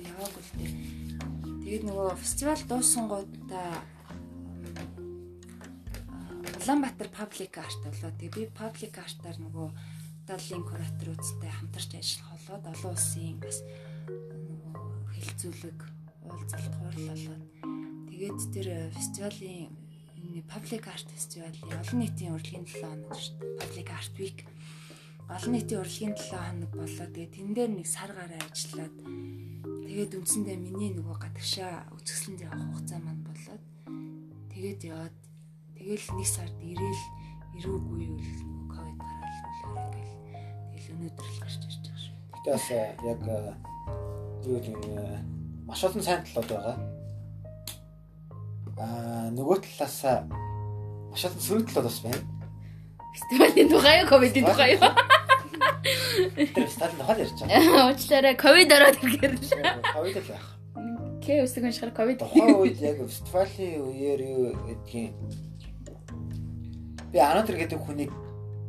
[0.00, 0.72] яваагүй л дээ.
[1.68, 3.84] Тэгээд нөгөө фестивал дуусангуудаа
[6.62, 8.14] Улаанбаатар паблик арт болоо.
[8.22, 9.66] Тэгээ би паблик артаар нөгөө
[10.30, 15.78] даллын кураторуудтай хамтарч ажиллах болоод олон улсын бас нөгөө хилцүүлэг
[16.22, 17.42] уулзалт хуурлалаад
[18.14, 19.74] тэгээд тэр фестивалийн
[20.22, 23.58] энэ паблик арт фестивалийн олон нийтийн урлагийн 7 хоног шүү дээ.
[23.58, 24.38] Паблик арт week
[25.34, 27.06] олон нийтийн урлагийн 7 хоног болоо.
[27.10, 28.94] Тэгээд тэн дээр нэг сар гараа ажиллаад
[29.82, 33.62] тэгээд үндсэндээ миний нөгөө гадагшаа үзэсгэлэнд явах хугацаа маань болоод
[34.54, 35.21] тэгээд яваад
[35.82, 37.02] тэгэл нэг сард ирээл
[37.58, 38.18] ирүүгүй юу
[38.70, 40.14] ковид гараад болохоор ингээл
[40.70, 42.14] тэгэл өнөөдөр л гарч ирж байгаа шүү.
[42.38, 43.38] Гэтэ бас э, яг э,
[44.46, 45.18] юу гэдэг э,
[45.66, 46.76] маш олон сайн талууд байгаа.
[48.78, 49.98] Аа нөгөө талаас
[51.10, 52.22] маш олон сөрөг талууд бас байна.
[53.12, 54.86] Фестивалийн тухай юу, ковидын тухай юу?
[56.46, 57.90] Тэр стадын тухай ярьж байгаа.
[57.90, 59.50] Уучлаарай, ковид ороод ирэхээр л.
[59.90, 60.46] Ковид л байх.
[61.22, 62.22] Кэ өсөг уншихаар ковид.
[62.22, 65.41] Тухайн үед яг фестивалийн үеэр юу гэдгийг
[67.12, 68.10] би Анатар гэдэг хүнийг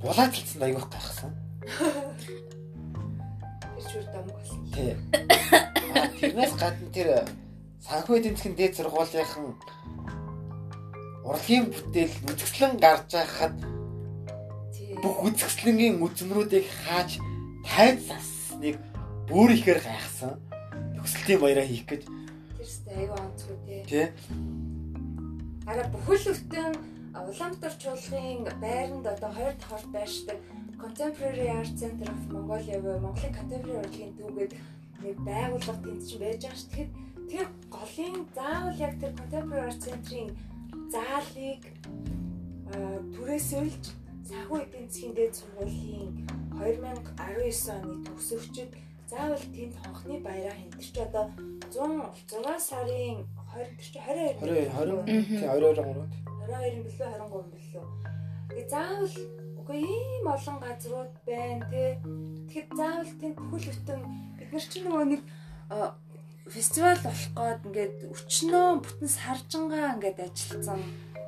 [0.03, 1.31] булаад хэлсэн аяг гайхсан.
[1.63, 4.59] Тэр чүр дамг болсон.
[4.75, 4.99] Тий.
[6.19, 7.23] Тэрнээс гадна тэр
[7.79, 9.55] санхүү эдийн засгийн дээд сургуулийнхан
[11.23, 13.55] урлагийн бүтээл үзэсгэлэн гарч байхад
[14.99, 17.23] бүх үзэсгэлэнгийн үзмрүүдийг хааж
[17.63, 18.75] тайз засныг
[19.31, 20.35] бүр ихээр гайхсан.
[20.99, 23.83] Төгсөлтийн баяраа хийх гэж Тэр сте аюу онцгой тий.
[23.87, 24.07] тий.
[25.67, 30.39] Араа бүхэл бүтэн Улаанбаатар чуулгын байранд одоо хоёр дахь байршдаг
[30.81, 34.53] Contemporary Art Center of Mongolia буюу Монголын contemporary урлагийн түүгээд
[35.03, 36.69] нэг байгууллага тэнд чинь байж байгаа шүү.
[36.73, 36.89] Тэгэхээр
[37.29, 40.29] тэр голын заавал яг тэр Contemporary Art Center-ийн
[40.93, 41.61] заалыг
[42.73, 43.83] аа, түрээсүүлж
[44.27, 46.11] санхүү эдийн засгийн дээд сургуулийн
[46.57, 48.69] 2019 оны төгсөгчд
[49.05, 50.73] заавал тэнд хонхны баяраа хийн.
[50.73, 51.25] Тэр чи одоо
[51.69, 53.17] 106 сарын
[53.53, 57.85] 20 тэр чи 22 20 20 тий 22 22 билүү 23 билүү.
[58.49, 59.15] Тэгээ заавал
[59.63, 61.83] үгүй ийм олон газрууд байна те.
[62.03, 64.01] Тэгэхээр заавал тэнд бүхэл бүтэн
[64.37, 65.21] бид нар чинь нөгөө нэг
[66.51, 70.81] фестивал болох гээд ингээд өчнөө бүтэн саржангаа ингээд ажилласан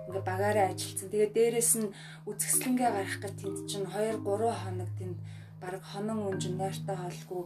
[0.07, 1.09] ингээ багаараа ажилласан.
[1.09, 1.93] Тэгээ дээрэс нь
[2.27, 5.17] үзэсгэлэнгээ гарах гэж тэнд чинь 2 3 хоног тэнд
[5.61, 7.41] баг хонон үнжин нойртой хоолгүй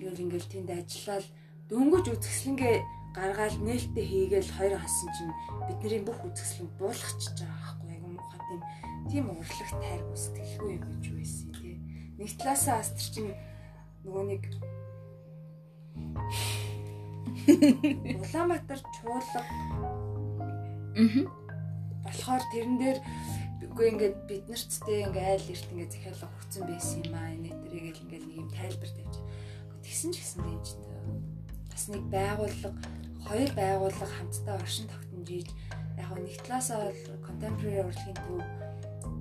[0.00, 1.26] тэгэл ингээл тэнд ажиллаад
[1.68, 2.76] дөнгөж үзэсгэлэнгээ
[3.14, 5.34] гаргаад нээлттэй хийгээл хоёр хасан чинь
[5.66, 8.60] бидний бүх үзэсгэлэн буулгачихж байгаа байхгүй яг муухай тийм
[9.10, 11.74] тийм урлаг тайрг сэтгэлгүй юм гэж байсан тий.
[12.18, 13.32] Нэг талаасаа бас тэр чинь
[14.06, 14.42] нөгөө нэг
[18.20, 19.42] Улаанбаатар чуулга
[22.04, 22.98] болохоор тэрэн дээр
[23.70, 27.50] үгүй ингээд бид нарт тэ ингээ айл эрт ингээ захиалга өгсөн байсан юм аа энэ
[27.64, 28.90] тэрийг л ингээ нэг юм тайлбар.
[28.90, 29.24] Гэхдээ
[29.82, 30.68] тэгсэн ч гэсэн дээ ч
[31.70, 32.70] бас нэг байгууллага
[33.28, 35.48] хоёр байгууллага хамтдаа оршин тогтнож ийж
[35.98, 38.40] яг нэг талаасаа бол contemporary урлагийн төв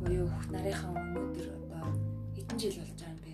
[0.02, 1.84] буюу хөх нарынхаа өнөөдөр одоо
[2.36, 3.34] хэдэн жил болж байгаа юм бэ?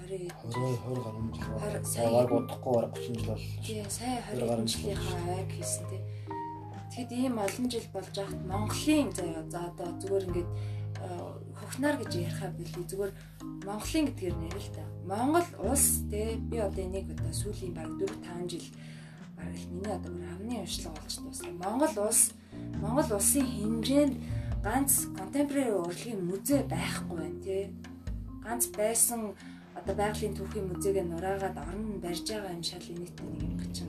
[0.00, 3.42] 20 20 20 гаруй жил сая- удахгүй бараг 30 жил бол.
[3.64, 6.00] тий сая Хоёр гаруй 20 жилийнхаа аяг хийсэн тий.
[6.90, 10.50] Тэгэхэд ийм олон жил болж байхад Монголын заяа за одоо зүгээр ингээд
[11.60, 13.12] хөхнар гэж ярихаа билий зүгээр
[13.66, 14.82] Монголын гэдгээр нэр л та.
[15.04, 18.66] Монгол улс тий би одоо энийг одоо сүүлийн баг 4 5 жил
[19.36, 21.52] бараг л миний одоо амны уншлага болж дуусна.
[21.60, 22.22] Монгол улс
[22.82, 24.14] Монгол улсын хэмжээнд
[24.64, 27.62] ганц contemporary урлагийн музей байхгүй байна тий.
[28.44, 29.20] Ганц байсан
[29.74, 33.88] одоо байгалийн түүхийн музейг нураагаад орон барьж байгаа юм шал нийтээ нэг юм гачин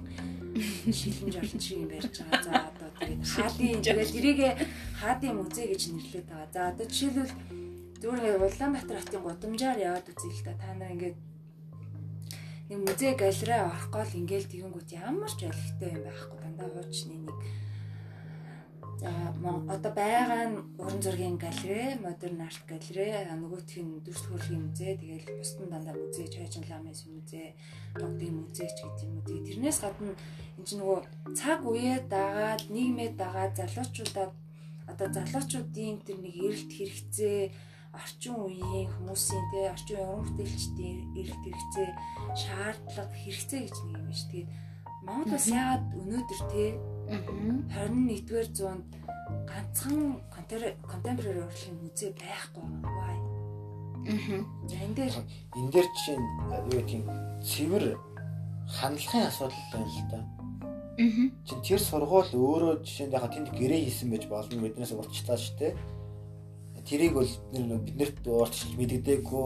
[1.00, 2.44] шилэнж орчин шиг юм барьж байгаа.
[2.48, 4.40] За одоо тэгээд хаадын тэгээд тэрийг
[5.00, 6.54] хаадын музей гэж нэрлэдэг байгаа.
[6.56, 7.32] За одоо жишээлбэл
[8.02, 10.54] зүгээр Улаанбаатар хотын гудамжаар яваад үзье л да.
[10.58, 11.18] Та нар ингээд
[12.70, 16.38] нэг музей галерей орох гол ингээл тэгэнгүүт ямар ч ойлгохтой юм байхгүй.
[16.42, 17.38] Дандаа хуучны нэг
[19.02, 25.26] одоо байгаа нь уран зургийн галерей, модерн арт галерей, нөгөөх нь дүрс төрлийн музей, тэгээд
[25.42, 27.58] бусдын дандаа музей, Чойжин ламес музей,
[27.98, 29.26] Догдын музей ч гэдэг юм уу.
[29.26, 30.14] Тэгээд тэрнээс гадна
[30.58, 31.00] энэ чинь нөгөө
[31.34, 34.32] цаг үеэ дагаад, нийгмээ дагаад залуучуудад
[34.86, 37.42] одоо залуучуудын тэр нэг эрэлт хэрэгцээ
[37.94, 41.90] орчин үеийн хүмүүсийн тий орчин үеийн уран бүтээлчдийн эрэлт хэрэгцээ
[42.42, 44.30] шаардлага хэрэгцээ гэж нэг юм шүү.
[44.32, 44.50] Тэгээд
[45.06, 46.70] Монгол бас яагаад өнөөдөр тий
[47.12, 48.88] 21-р зуунд
[49.50, 52.64] ганцхан contemporary урлагийн музей байхгүй?
[54.08, 54.42] Аа.
[54.72, 55.16] Энэ дээр
[55.58, 56.28] энэ дээр жишээ нь
[56.74, 57.06] юу гэх юм
[57.44, 57.86] цэвэр
[58.66, 60.20] хандлагын асуудал байна л да.
[61.02, 61.28] Аа.
[61.46, 65.56] Чин тэр сургууль өөрөө жишээ нь яг тэнд гэрээ хийсэн байж болно биднээс урдчлаа шүү
[65.60, 65.74] дээ.
[66.88, 67.32] Тэрийг бол
[67.86, 69.46] бид нарт урдчилж мэддэггүй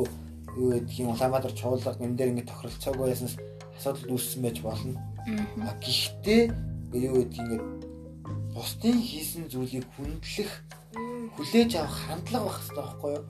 [0.55, 3.35] юу гэдэг юм Улаанбаатар чуулга энэ дээр ингэ тохиролцоогүй яснаас
[3.77, 4.95] асуудал үүссэн байж болно.
[5.67, 6.41] А гэхдээ
[6.95, 7.65] юу гэдэг ингээд
[8.55, 10.51] бусдын хийсэн зүйлийг хүндлэх
[11.35, 13.25] хүлээж авах хандлага байх хэрэгтэй байхгүй юу?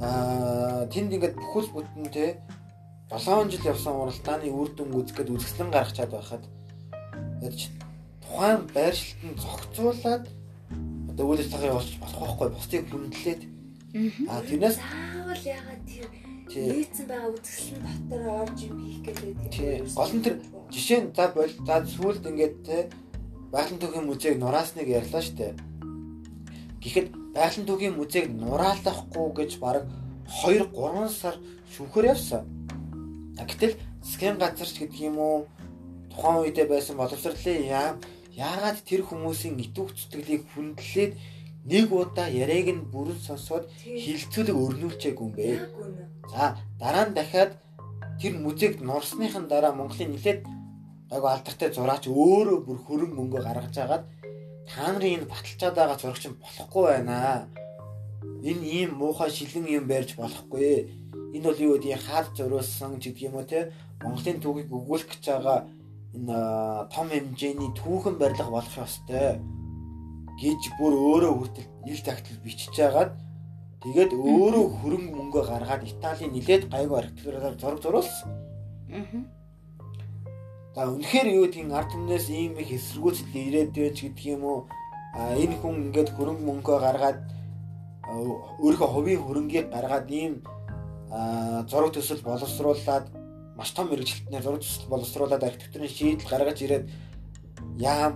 [0.00, 2.26] Аа тэнд ингээд бүхэл бүтэн те
[3.12, 6.44] 7 жил явсан уралдааны үр дүн үзэхэд үзэсгэлэн гаргачаад байхад
[7.44, 7.68] ядч
[8.24, 10.24] тухайн байршилтанд зохицуулаад
[11.20, 13.42] одоо үйл ажиллагаа явуулж болох байхгүй бусдыг хүндлээд
[14.32, 16.08] аа тэрнээс заавал ягаад тэр
[16.48, 19.36] нээсэн байгаа үзэсгэлэн дотор орж юм хийх гэдэг.
[19.52, 19.84] Тийм.
[19.92, 20.36] Гол нь тэр
[20.72, 22.76] жишээ нь за бол за сүүлд ингээд те
[23.52, 25.60] байгалийн түүхийн музейг нураасныг ярьлаа штэ.
[26.80, 27.04] Гэхдээ
[27.36, 29.84] байгалийн түүхийн музейг нураалахгүй гэж баг
[30.40, 31.36] 2 3 сар
[31.76, 32.48] шүүхээр явсан.
[33.36, 35.36] Гэтэл засгийн газарч гэдэг юм уу
[36.08, 38.00] тухайн үедээ байсан боловсролын яа
[38.40, 41.12] яагаад тэр хүмүүсийн итвэх зүтгэлийг хүндлээд
[41.70, 45.48] нэг удаа яриаг нь бүрэн сонсоод хилцүүлэг өрнүүлчээгүй юм бэ.
[46.32, 47.52] За дараа нь дахиад
[48.20, 50.40] тэр музейг нурсныхын дараа Монголын нэлээд
[51.12, 54.04] айгу алдартай зураач өөрөө бүр хөрөнгө мөнгө гаргаж агаад
[54.68, 57.48] та нарын энэ баталчаад байгаа зурагч болохгүй байна.
[58.48, 60.88] Энэ ийм муухай шилэн юм барьж болохгүй.
[61.36, 63.68] Энэ бол юу гэдэг хаад зуруулсан ч гэдэг юм уу те
[64.00, 65.58] Монголын түүхийг өгүүлэх гэж байгаа
[66.14, 66.36] энэ
[66.90, 69.38] том хэмжээний түүхэн барилга болох ёстой
[70.40, 73.12] гэж бүр өөрөө хүртэл ил тагтал бичиж агаад
[73.84, 78.30] тэгээд өөрөө хөрөнгө мөнгө гаргаад Италийн нилээд гайгүй архитектураар зураг зуруулсан.
[78.90, 79.22] Аа.
[80.74, 84.60] За үнэхээр юу гэдгийг ард түмнээс ийм их эсэргүүцэл ирээд байж гэдэг юм уу?
[85.14, 87.20] А энэ хүн ингээд хөрөнгө мөнгөө гаргаад
[88.62, 90.42] өөрийнхөө хувийн хөрөнгийг гаргаад ийм
[91.70, 93.06] зураг төсөл боловсруулад
[93.60, 96.84] маш том мэрэгчлэлтээр зураг төсөл боловсруулад архитектурын шийдэл гаргаж ирээд
[97.76, 98.12] яам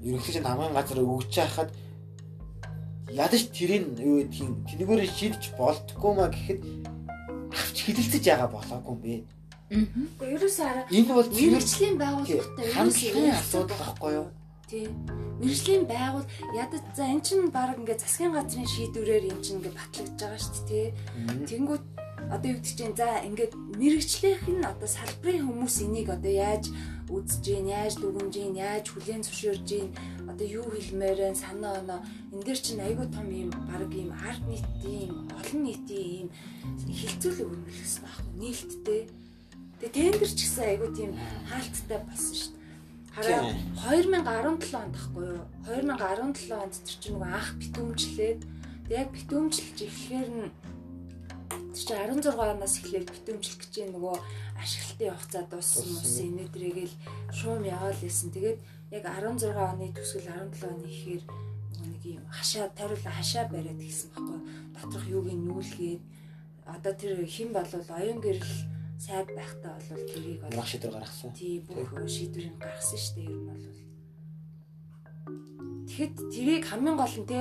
[0.00, 1.70] ерөнхийдөө хамгийн газар өгч яхад
[3.12, 6.60] ядаж тэрийг юу гэдгийг тэнэгүүр шийдэж болтгүй маа гэхэд
[7.52, 9.14] авч хилэлцэж байгаа болоогүй юм бэ.
[9.68, 14.28] Гэхдээ ерөөсөө Энэ бол мэрэгжлийн байгууллагатай ерөөсөө асуудал байхгүй юу?
[14.68, 14.92] Тийм.
[15.40, 20.20] Мэргэжлийн байгуул ядаж за эн чинь баг ингээд засгийн газрын шийдвэрээр эн чинь ингээд батлагдж
[20.20, 20.88] байгаа шүү дээ.
[21.48, 21.84] Тэнгүүд
[22.26, 26.64] одоо юу гэдэг чинь за ингээд мэрэгчлийнх нь одоо салбарын хүмүүс энийг одоо яаж
[27.08, 29.88] үзэж гин, яаж дүгнж гин, яаж хүлээн зөвшөөрж гин,
[30.28, 32.00] одоо юу хэлмээрэн санаа оноо
[32.32, 36.28] энэ дэр чинь айгүй том юм баг юм арт нийтийн олон нийтийн юм
[36.84, 39.02] хилцүүлэг өрнөлгсөн байхгүй нийлтдээ.
[39.80, 41.10] Тэгээ тендер ч гэсэн айгүй тийм
[41.48, 42.58] хаалттай болсон шүү дээ.
[43.16, 43.40] Хараа
[43.88, 45.44] 2017 онд тахгүй юу?
[45.64, 48.40] 2017 онд тэр чинь нөгөө анх битүүмжлээд
[48.92, 50.48] яг битүүмжилж эхлэхээр нь
[51.72, 54.16] чинь 16 оноос эхлээд битүүмжлэх гэж нөгөө
[54.60, 56.94] ашиглалтын хугацаа дууссан ус инээдрэгээл
[57.32, 58.30] шуум яваал лээсэн.
[58.34, 58.58] Тэгээд
[58.92, 61.22] яг 16 оны төсгөл 17 оны ихээр
[61.88, 64.40] нэг юм хашаа тариулаа хашаа бариад гисэн баггүй.
[64.74, 66.02] Доторх юуг нь нүүлгээд
[66.68, 68.54] одоо тэр хэн болвол оюун гэрэл
[68.98, 71.32] сайд байхдаа бол тэрийг Маргааш шийдвэр гаргасан.
[71.32, 73.64] тий бүх шийдвэрийг гаргасан шүү дээ ер нь бол.
[75.88, 77.40] Тэгэхэд тэрийг хамгийн гол нь те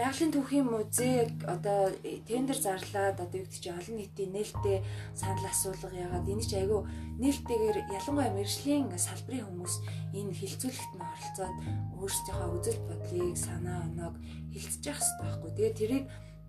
[0.00, 1.92] байгалийн түүхийн музей одоо
[2.24, 4.78] тендер зарлаад одоо юу гэдэг чинь олон нийтийн нээлттэй
[5.12, 6.80] санал асуулга яагаад энэ ч айгүй
[7.20, 9.74] нээлттэйгээр ялангуяа мэржлийн салбарын хүмүүс
[10.16, 11.56] энэ хилцүүлэгт нь оролцоод
[12.00, 14.16] өөрсдийнхөө үзэл бодлыг санаа оноог
[14.56, 15.50] хилцэж явах хэрэгтэй байхгүй.
[15.52, 16.04] Тэгээ тэрийг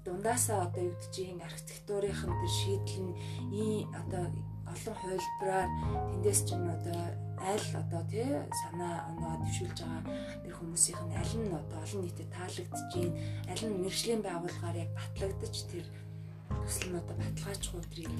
[0.07, 3.13] дундаасаа одоо юу гэдэг чинь архитектурынхын тэр шийдэл нь
[3.51, 4.23] ийм одоо
[4.73, 5.69] олон хувилбараар
[6.11, 7.01] тэндээс чинь одоо
[7.51, 8.27] аль одоо тий
[8.61, 10.03] санаа оноо төвшүүлж байгаа
[10.43, 13.09] тэр хүмүүсийн нь аль нь одоо олон нийтэд таалагдж гин
[13.51, 15.85] аль нь мэрэгжлийн байгууллагаар яг батлагдаж тэр
[16.61, 18.11] төсөл нь одоо баталгаажих өдрийг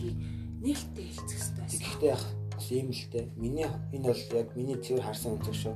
[0.62, 1.82] нээлттэй хэлцэх хэрэгтэй байсан.
[1.82, 2.24] Гэхдээ яг
[2.54, 3.26] бас ийм л дээ.
[3.38, 5.76] Миний энэ бол яг миний цэвэр харсан үнцэг шүү.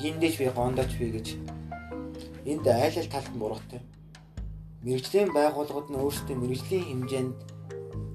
[0.00, 1.26] Гиндэж би гондоч би гэж
[2.44, 3.80] энд айл ал талд буруутай.
[4.84, 7.36] Мэргэжлийн байгууллагууд нь өөрсдөө мэргэжлийн хэмжээнд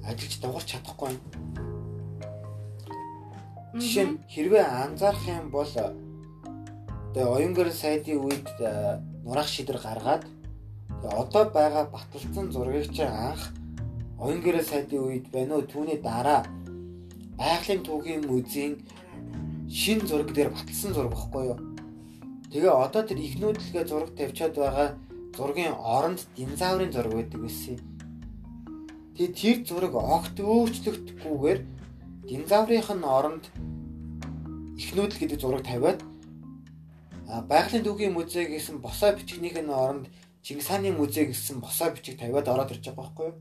[0.05, 1.19] ажиллаж дуурч чадахгүй юм.
[3.79, 5.71] Жишээ нь хэрвээ анзаарах юм бол
[7.15, 8.47] тэгээ оюнгөр сайдын үед
[9.23, 10.23] нураах шийдвэр гаргаад
[11.21, 13.55] одоо байгаа баталсан зургийг чи анх
[14.19, 16.43] оюнгөр сайдын үед байна уу түүний дараа
[17.39, 18.73] байгалийн түүхийн музейн
[19.71, 21.59] шин зураг дээр баталсан зураг багхгүй юу?
[22.51, 24.89] Тэгээ одоо тэр их нүүдлгээ зураг тавьчаад байгаа
[25.37, 27.79] зургийн оронд динозаврын зураг байдаг байсан.
[29.15, 31.59] Тэгээ тэр зураг огт өөрчлөгдөхгүйгээр
[32.29, 33.43] динозаврынх нь оронд
[34.77, 35.99] их нүүдэл гэдэг зураг тавиад
[37.49, 40.13] байгалийн түүхийн музей гэсэн босоо бичгнийх нь оронд
[40.45, 43.37] Чингис хааны музей гэсэн босоо бичиг тавиад ороод ирж байгаа байхгүй юу?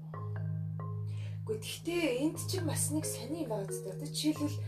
[1.47, 3.93] Гэхдээ тэгтээ энд чинь бас нэг сони байгаа зү.
[3.93, 4.61] Одоо жишээлбэл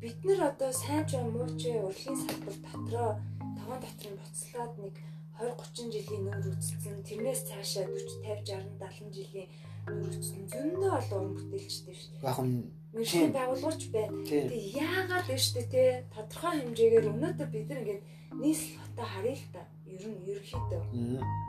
[0.00, 3.10] бид нар одоо сайн ч муу ч урлагийн салбар дотроо
[3.56, 4.94] таван дотрын буцлаад нэг
[5.40, 9.48] 20 30 жилийн нүүр үтцсэн тэрнээс цаашаа 40 50 60 70 жилийн
[9.88, 12.28] нүүр үтцсэн зөндөө олон уран бүтээлчтэй шүү дээ.
[12.30, 14.20] Яг нь мэрэгжлийн байгууллагч байна.
[14.28, 15.82] Тэгээ яагаад вэ штэ те
[16.12, 18.02] тодорхой хэмжээгээр өнөөдөр бид нар ингээд
[18.36, 19.62] нийслэл хотоо харъя л та.
[19.88, 20.82] Ер нь ерөөхдөө.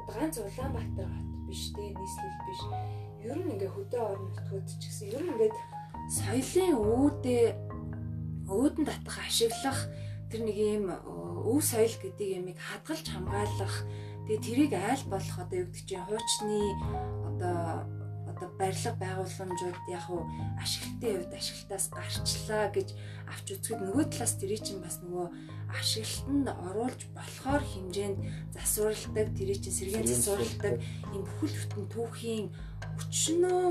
[0.07, 2.61] Одоо ганц Улаанбаатар хот биш те нийслэл биш.
[3.27, 5.55] Ер нь ингээд хөдөө орон нутгууд ч гэсэн ер нь ингээд
[6.15, 7.45] соёлын үүдээ
[8.47, 9.79] өөдөн татах ашиглах
[10.31, 13.75] тэр нэг юм өв соёл гэдэг ямиг хадгалж хамгаалах
[14.27, 16.59] тэгээ тэрийг айл болох одоо юу гэдэг чинь хуучны
[17.29, 18.02] одоо
[18.43, 20.27] одоо барилга байгууламжууд яг уу
[20.59, 22.89] ашиглалтын хувьд ашиглалтаас гарчлаа гэж
[23.31, 25.27] авч үзэхэд нөгөө талаас тэрий чинь бас нөгөө
[25.79, 28.17] ашиглалтанд оруулж болохоор хэмжээнд
[28.51, 30.75] засварладаг тэрий чинь сэргээн засварладаг
[31.15, 32.45] юм бүхэл бүтэн түүхийн
[32.99, 33.63] өчнөө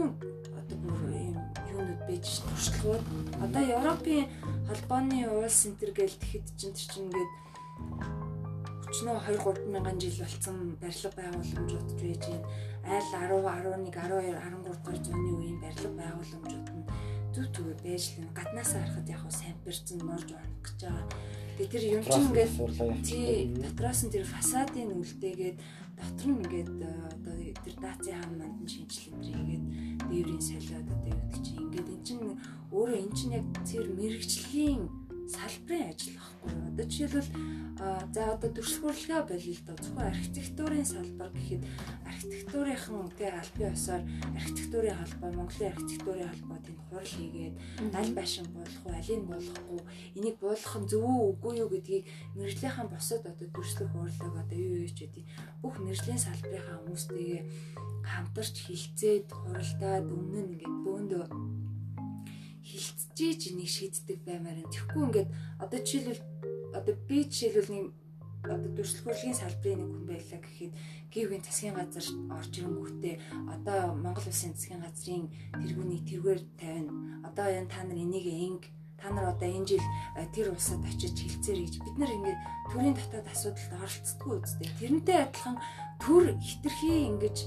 [0.56, 1.36] одоо бүр юм
[1.68, 3.04] юунууд байж туршлагууд.
[3.44, 4.24] Одоо Европын
[4.68, 7.30] холбооны улс энтер гээл тэгэхэд чинь тэр чинь ингээд
[8.92, 12.44] өчнөө 2 3 мянган жил болсон барилга байгууламжууд байж байна
[12.92, 16.84] айл 10 11 12 13 дугаар зууны үеийн барилга байгууламжууд нь
[17.32, 21.08] зүг зүг байж л гаднаас харахад яг хөө сампирцэн норж унах гэж байгаа.
[21.56, 22.52] Тэгээ тэр юм чинь ингээд
[23.08, 23.28] тий
[23.64, 25.56] дотроос нь тэр фасадын үлдээгээд
[25.96, 27.34] дотор нь ингээд э, одоо
[27.64, 29.64] тэр даацын хаан манд шинжилгээ хийгээд
[30.04, 32.24] дээврийн солиод одоо юу гэдэг чинь ингээд эн чинь
[32.76, 34.80] өөрөө эн чинь яг тэр мэрэгжлийн
[35.28, 36.28] салбарын ажил юу.
[36.72, 37.30] Одоо жишээлбэл
[38.14, 41.62] за одоо төрөлхөрлөгөө болъё л доо зөвхөн архитектурын салбар гэхэд
[42.10, 44.02] архитектурынхан тий албан ёсоор
[44.38, 47.54] архитектурын холбоо Монголын архитектурын холбоо тийм хурал хийгээд
[48.00, 49.80] аль байшин болох уу алийг болохгүй
[50.16, 52.04] энийг буулгах нь зөв үү үгүй юу гэдгийг
[52.36, 55.24] мэрэгжлийнхэн босоод одоо төрслөх хурлаг одоо юу юу ч гэдэг
[55.62, 57.40] бүх мэрэгжлийн салбарынхаа хүмүүстэйгээ
[58.10, 61.24] хамтарч хилцээд хуралдаад өмнө нь ингээд бөөндөө
[62.62, 64.70] хилцэж энийг шийддэг баймаар юм.
[64.70, 66.22] Тэгэхгүй ингээд одоо жишээлбэл
[66.78, 67.86] одоо би жишээлбэл нэг
[68.42, 70.72] одоо дүрслэхүүрлийн салбарын нэг хүн байлаа гэхэд
[71.14, 73.14] гівгийн засгийн газар орж ирэнгүүтээ
[73.54, 76.92] одоо Монгол улсын засгийн газрын тэргүүнийг тэргээр тавина.
[77.28, 78.62] Одоо энэ та нар энийг инг
[78.98, 79.86] та нар одоо энэ жил
[80.18, 82.40] э, тэр улсад очиж хилцээр гэж бид нар ингээд
[82.70, 84.68] төрийн дотоод асуудалд оролцдоггүй үстэй.
[84.78, 85.56] Тэрнтэй адилхан
[86.02, 87.36] төр хитрхи ингэж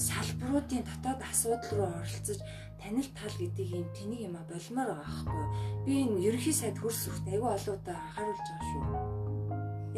[0.00, 2.40] салбаруудын дотоод асуудал руу оролцож
[2.80, 5.44] танил тал гэдэг юм тэнийг юм болмоор байгаа байхгүй
[5.84, 8.84] би энэ ерөнхий сайд хөрс хүрт айгүй удаа анхааруулж байгаа шүү.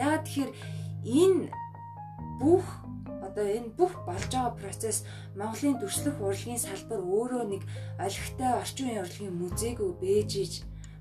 [0.03, 0.53] Яагаад тэгэхээр
[1.05, 1.43] энэ
[2.41, 2.67] бүх
[3.27, 5.05] одоо энэ бүх болж байгаа процесс
[5.39, 7.63] Монголын төрслөх урлагийн салбар өөрөө нэг
[7.99, 10.53] олигтой орчин үеийн урлагийн музейг бэжиж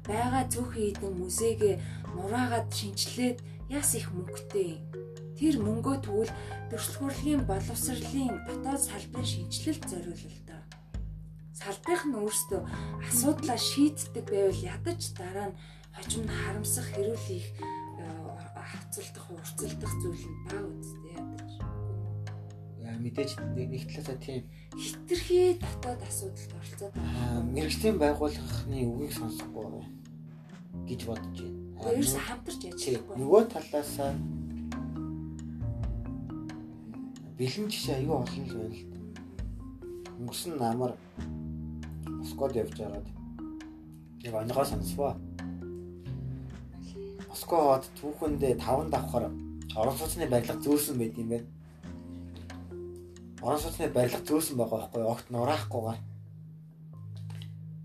[0.08, 1.76] байгаа цөөхөн хідэн музейгээ
[2.16, 3.38] нураагаад шинчлээд
[3.70, 4.72] яс их мөнгөтэй
[5.38, 6.34] тэр мөнгөө тэгвэл
[6.72, 10.47] төрслөх урлагийн боловсролын дотоод салбарын шинжилэлд зориулал
[11.58, 12.62] салбарынх нь өөрсдөө
[13.10, 15.58] асуудлаа шийддэг байвал ядаж дараа нь
[15.96, 17.48] хожим нь харамсах хэрүүлэх
[18.72, 21.52] хавцалдах урцалдах зүйл нь баг үстэй ядаж.
[22.84, 24.44] Яа мэдээж нэг талаасаа тийм
[24.76, 27.42] хитрхи дотоод асуудалд оролцоод байгаа.
[27.56, 29.66] Мэргэжлийн байгууллагын үгийг сонсохгүй
[30.90, 31.94] гэж бодож байна.
[31.94, 33.16] Ерөөсө хамтарч ажиллахгүй.
[33.22, 34.12] Нөгөө талаасаа
[37.38, 38.86] бэлэн жишээ аюу олон л байна л.
[40.18, 40.92] Өнгөрсөн намар
[42.18, 43.08] Москвад явж байгаад
[44.24, 45.14] яг оногоо сонсвоо.
[47.30, 49.30] Москвад түүхэндээ таван давхар
[49.76, 51.48] орон сууцны барилга зөөсөн байт юм байна.
[53.42, 56.00] Орон сууцны барилга зөөсөн байгаа байхгүй огт нураахгүйгээр.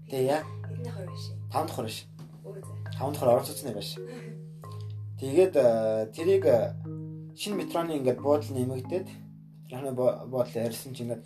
[0.08, 1.24] Тэгээ яа Хитнийхөө биш.
[1.52, 1.98] 5 давхар биш.
[2.44, 2.72] Өө зэ.
[2.98, 3.90] 5 давхар орон сууцны байш.
[5.20, 6.74] Тэгээд э, тэрийг э,
[7.36, 9.08] шинэ метроны ингээд буудал нэмэгдээд
[9.62, 11.22] метроны буу- буудлыг арилсан чинь ингээд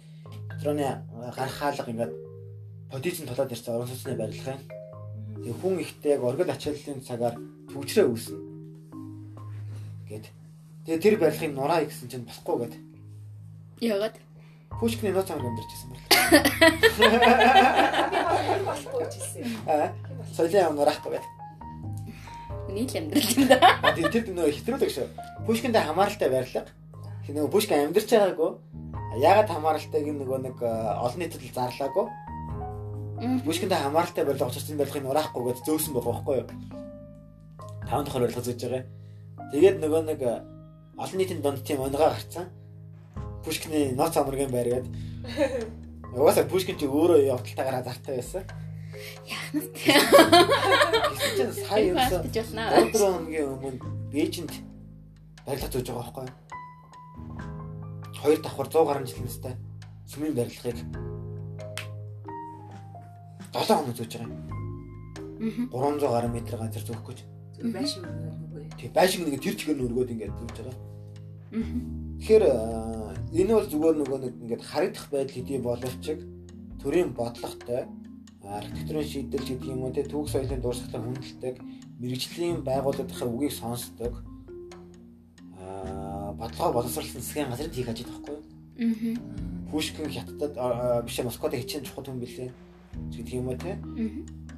[0.53, 0.85] метроны
[1.33, 2.13] гарах хаалга ингээд
[2.91, 4.61] подизм толоод ирсэн орон сууцны барилгын.
[5.43, 7.35] Тэгээ хүн ихтэй яг оргил ачааллын цагаар
[7.71, 8.39] төвчрээ үүснэ.
[10.09, 10.27] Гэт.
[10.87, 12.75] Тэгээ тэр барилгын нураа гэсэн чинь болохгүй гэд.
[13.83, 14.17] Ягаад?
[14.79, 16.05] Пушкины нууц амаг амьдарч байсан байна.
[19.67, 19.89] Аа.
[20.37, 21.27] Соёлын ам нураахгүй гэд.
[22.71, 23.57] Нийт л амьдрал юм да.
[23.97, 25.07] Тэр тэр нөгөө хэтрүүлэг шүү.
[25.47, 26.67] Пушкинтэй хамааралтай барилга.
[27.27, 28.51] Тэр нөгөө Пушкин амьдарч байгаагүй.
[29.17, 30.71] Яагаад хамааралтайг нөгөө нэг э,
[31.01, 32.07] олон нийтэд зарлаагүй.
[33.17, 36.49] Пушкинтэй хамааралтай барилга учраас энэ барилгыг нураахгүй гэж зөөсөн байгаа байхгүй юу?
[37.89, 38.85] Таван дахь барилга зөөж байгаа.
[39.53, 40.45] Тэгээд нөгөө нэг э,
[41.01, 42.53] олон нийтийн донд тийм онгоо гарцсан.
[43.41, 44.93] Пушкины ноц амргийн байр гэдэг.
[46.17, 48.45] Угаасаа Пушкин чи өөрөө явдалтайгаар зартай байсан.
[49.25, 49.65] Яах нь
[51.41, 52.21] чинь сая болно.
[52.21, 53.81] 3 хоногийн өмнө
[54.13, 54.53] Бээжинд
[55.49, 56.37] барилга зөөж байгаа байхгүй юу?
[58.21, 59.55] Хоёр давхар 100 гаруй жилийн настай
[60.05, 61.16] сүмийн барилгыг
[63.53, 64.57] 7 хоног зөөж байгаа юм.
[65.39, 65.65] Мгм.
[65.71, 67.19] 300 гаруй метр газар зөөх гэж.
[67.57, 68.65] Зүг байш юу нүггүй.
[68.81, 70.77] Тэг байшин нэг тэр чигээр нүргөөд ингээд зөөж байгаа.
[72.21, 76.05] Тэгэхээр аа, энэ бол зүгээр нөгөө нэг ингээд харагдах байдал хэдий боловч
[76.81, 77.83] төрийн бодлоготой
[78.47, 81.55] архитектурын шийдэл гэдэг юм уу те түүх соёлын дурсгалыг хүндэлдэг
[81.99, 84.23] мэрэгжлийн байгууллагын үгийг сонсдог
[85.59, 88.45] аа бодлогоо боловсруулсан засгийн газрын хийх ажил байхгүй юу?
[88.79, 89.15] Мгм.
[89.71, 92.51] Пушкин хятадд аа, биш Москвад хичээн чухал хүн билээ
[93.13, 93.79] гэдэг юм уу те.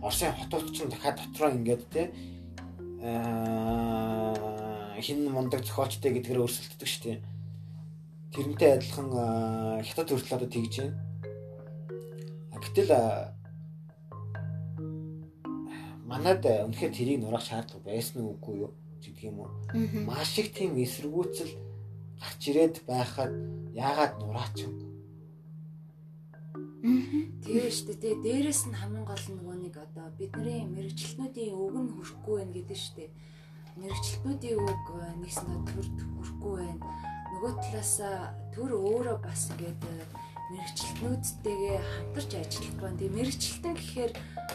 [0.02, 2.02] Оросын хотууд ч дахиад дотроо ингээд те
[3.02, 7.18] аа хин мундаг зохиолчтой гэдгээр өрсөлддөг шүү дээ.
[8.34, 9.08] Тэрнтэй адилхан
[9.86, 10.98] хятад хүртэл одоо тэгж байна.
[12.52, 12.90] А, Гэтэл
[16.10, 19.50] манад үнэхээр тэрийг нураах шаардлага байсан үгүй юу гэдэг юм уу?
[20.02, 21.54] Маш их тийм эсэргүүцэл
[22.18, 23.32] гарч ирээд байхад
[23.78, 24.87] яагаад нураач юм?
[26.78, 27.98] Тэгээ шүү дээ.
[27.98, 32.78] Тэгээ дээрэс нь хамгийн гол нөгөө нэг одоо бидний мэрэгчлэнүүдийн үг нь хүрхгүй байх гэдэг
[32.78, 33.10] шүү дээ.
[33.82, 36.86] Мэрэгчлэнүүдийн үг э, нэгснээр төрд хүрхгүй байна.
[37.34, 38.18] Нөгөө талаасаа
[38.54, 40.06] төр өөрөө бас ингээд э,
[40.54, 42.98] мэрэгчлэнүүдтэйгээ хамтарч ажиллах байна.
[43.02, 44.12] Тэгээ мэрэгчлэн гэхээр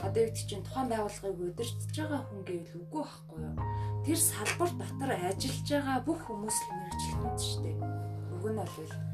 [0.08, 3.56] одоо гэдэг чинь тухайн байгууллагыг удирдах байгаа хүн гэвэл үгүй байхгүй юу?
[4.08, 7.78] Тэр салбар дотор ажиллаж байгаа бүх хүмүүс л мэрэгчлэнүүд шүү дээ.
[8.32, 9.13] Уг нь бол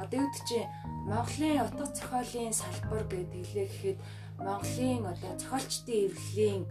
[0.00, 0.70] одоо юу гэдэг чинь
[1.06, 3.98] Монголын утга зохиолын салбар гэдэг хэлээ гэхэд
[4.40, 6.62] Монголын одоо зохиолчдын эвлэлийн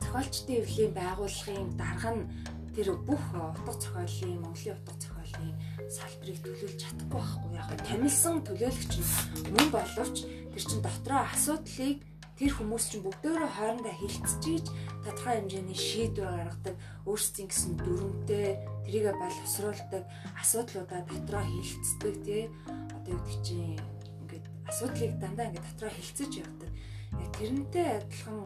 [0.00, 2.24] зохиолчдын эвлэлийн байгууллагын дарга нь
[2.74, 5.52] тэр бүх утга зохиолын Монголын утга зохиолын
[5.92, 7.50] салбарыг төлөөлж чадахгүй байхгүй.
[7.60, 9.08] Яг нь тамилсан төлөөлөгч нь
[9.52, 11.98] мөн боловч тэр чин дотроо асуудлыг
[12.38, 14.66] тэр хүмүүс чинь бүгдөө хоорондоо хилцчихийж
[15.06, 16.76] тодорхой хэмжээний шийдвэр гаргадаг
[17.06, 18.48] өөрсдийн гэсэн дүрмтэй
[18.84, 20.02] тэрийгэ боловсруулдаг
[20.42, 22.42] асуудлуудаа дотроо хилцдэг тий
[22.90, 23.78] одоо гэдэг чинь
[24.26, 26.70] ингээд асуудлыг дандаа ингээд дотроо хилцэж явдаг
[27.38, 28.42] тэрнтэй адилхан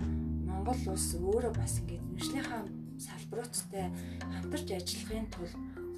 [0.49, 2.62] Монгол улс өөрөө бас ингээд мэржлийнхаа
[2.99, 3.86] салбаруудтай
[4.32, 5.55] хамтарч ажиллахын тулд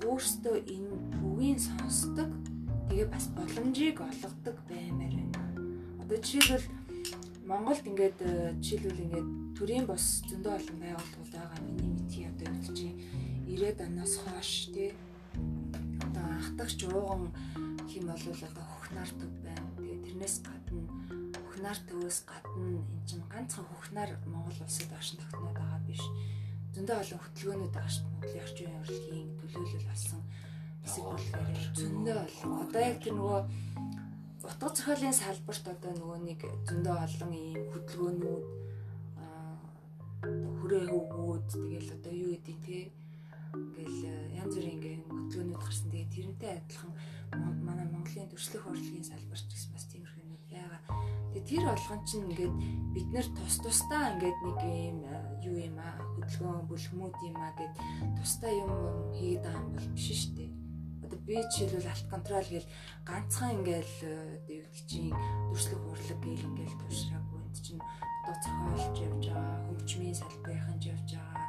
[0.07, 0.95] өөрсдөө энэ
[1.27, 2.31] үгийн сонсдог
[2.89, 5.41] тэгээ бас боломжийг олгодог баймаар байна.
[6.03, 6.80] Одоо жишээлбэл
[7.51, 9.29] Монголд ингээд э, жишээлбэл ингээд
[9.59, 11.59] төрийн бос зөндөө олон байгууллагууд байгаа.
[11.67, 12.95] Миний мэдхий одоо юу чинь
[13.51, 14.95] 90-ад оноос хойш тий
[15.99, 17.35] одоо анхдагч ууган
[17.91, 19.67] хэм бол одоо хөхнар төв байна.
[19.83, 20.83] Тэгээ тэрнээс гадна
[21.43, 26.05] хөхнар төвөөс гадна эн чинь ганцхан хөхнар Монгол улсад оршин тогтноод байгаа биш.
[26.71, 28.07] Зөндөө олон хөтөлбөөнүүд байгаа шүү.
[28.15, 30.23] Монголын орчин үеийн урлагийн төлөөлөл болсон
[30.87, 32.51] хэсэг болохоор зөндөө олон.
[32.63, 33.41] Одоо яг тэр нөгөө
[34.51, 38.45] утга зохиолын салбарт одоо нөгөө нэг зөндөө олон ийм хөдөлгөөнүүд
[40.59, 42.79] хүрээ хөвгүүд тэгэл одоо юу гэдэг те
[43.55, 45.89] ингээл э, янз бүрийн ингээм хөдөлгөөнүүд гарсан.
[45.91, 46.93] Тэгээ тэрнтэй адилхан
[47.63, 50.85] манай Монголын төрслөх урлагийн салбарч гэсэн бас тиймэрхүү юм яагаад
[51.31, 52.55] тэгээ тэр болгон чинь ингээд
[52.95, 55.15] бид нэр тус тусдаа ингээд нэг ийм э,
[55.47, 57.75] юу юм аа хөдөлгөөн бүлгмүүд юм аа гэд
[58.19, 58.71] тусдаа юм
[59.15, 60.60] хийгээд байгаа юм бол биш шүү дээ
[61.11, 65.11] одоо би жишээлбэл алт контрол гээл ганцхан ингээл э, одоо юу гэдэг чинь
[65.51, 67.83] төрслөх урлаг гээл ингээл тушраагүй энд чинь
[68.31, 71.47] одоо зохиолч явж байгаа хөгжмийн салбарын явж байгаа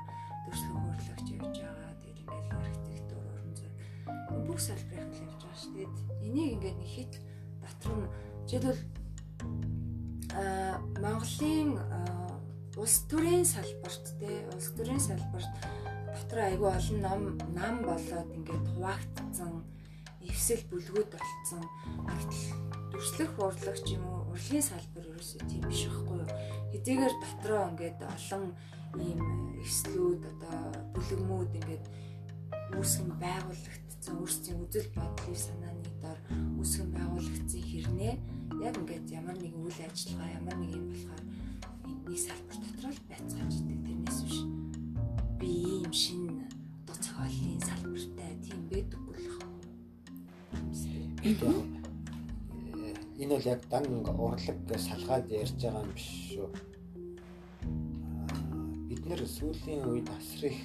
[0.50, 3.50] төрслөх урлагч явж байгаа тэгэл ингээл архитектур уран
[4.34, 5.90] энэ бүх салбарын явж байгаа шүү дээ.
[6.26, 7.14] Энийг ингээд нэг хит
[7.62, 8.10] дотор нь
[8.50, 8.82] жишээлбэл
[10.34, 12.40] а Монголын а,
[12.82, 15.54] улс төрийн салбарт те улс төрийн салбарт
[16.16, 17.22] дотор айгүй олон ном
[17.56, 19.52] нам болоод ингээд хуваагдсан
[20.30, 21.64] эвсэл бүлгүүд болцсон.
[22.08, 22.44] Гэтэл
[22.92, 26.30] дүрслэх урлагч юм уу урлагийн салбар ерөөсөө тийм биш байхгүй юу?
[26.72, 28.46] хэдийгээр дотроо ингээд олон
[29.00, 29.20] ийм
[29.66, 30.60] эслүүд одоо
[30.94, 31.86] бүлэгмүүд ингээд
[32.78, 36.20] үүсгэн байгуулагдсан өөрсдийн үзэл бодлын санааны дор
[36.60, 38.14] үүсгэн байгуулагдсан хэрнээ
[38.68, 41.24] яг ингээд ямар нэгэн үйл ажиллагаа ямар нэг юм болохоор
[42.08, 44.38] нэг салбар дотор л байцгааж идэг тэрнээс биш
[45.42, 46.24] би ийм шин
[46.82, 49.38] одоо цохиолын салбартай тийм байдаг болох.
[53.22, 53.86] Энэ бол яг дан
[54.26, 56.50] урлаг салгаад ярьж байгаа юм биш шүү.
[58.88, 60.62] Бид нэр сүүлийн үед асар их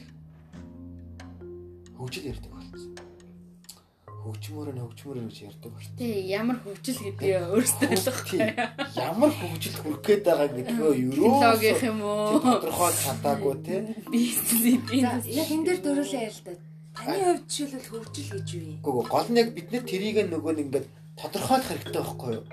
[1.96, 2.55] хөгжил ярьдаг.
[4.26, 5.94] Хөгжмөр нь хөгжмөр гэж ярьдаг болсон.
[5.94, 8.40] Тий, ямар хөгжил гэдгийг өөрсдөө ойлгохгүй.
[8.98, 12.42] Ямар хөгжил хүрх гээд байгаа гэдгөө юу логих юм уу?
[12.42, 13.80] Тодорхой чадаагүй тий.
[14.10, 16.58] Бизнес За яг энэ дээр дөрүүлээ ял та.
[16.90, 18.76] Таны хувьд жишээлбэл хөгжил гэж юу юм?
[18.82, 22.44] Гэхдээ гол нь яг бид нэр тэрийг нөгөө нэг ингээд тодорхойлох хэрэгтэй байхгүй юу?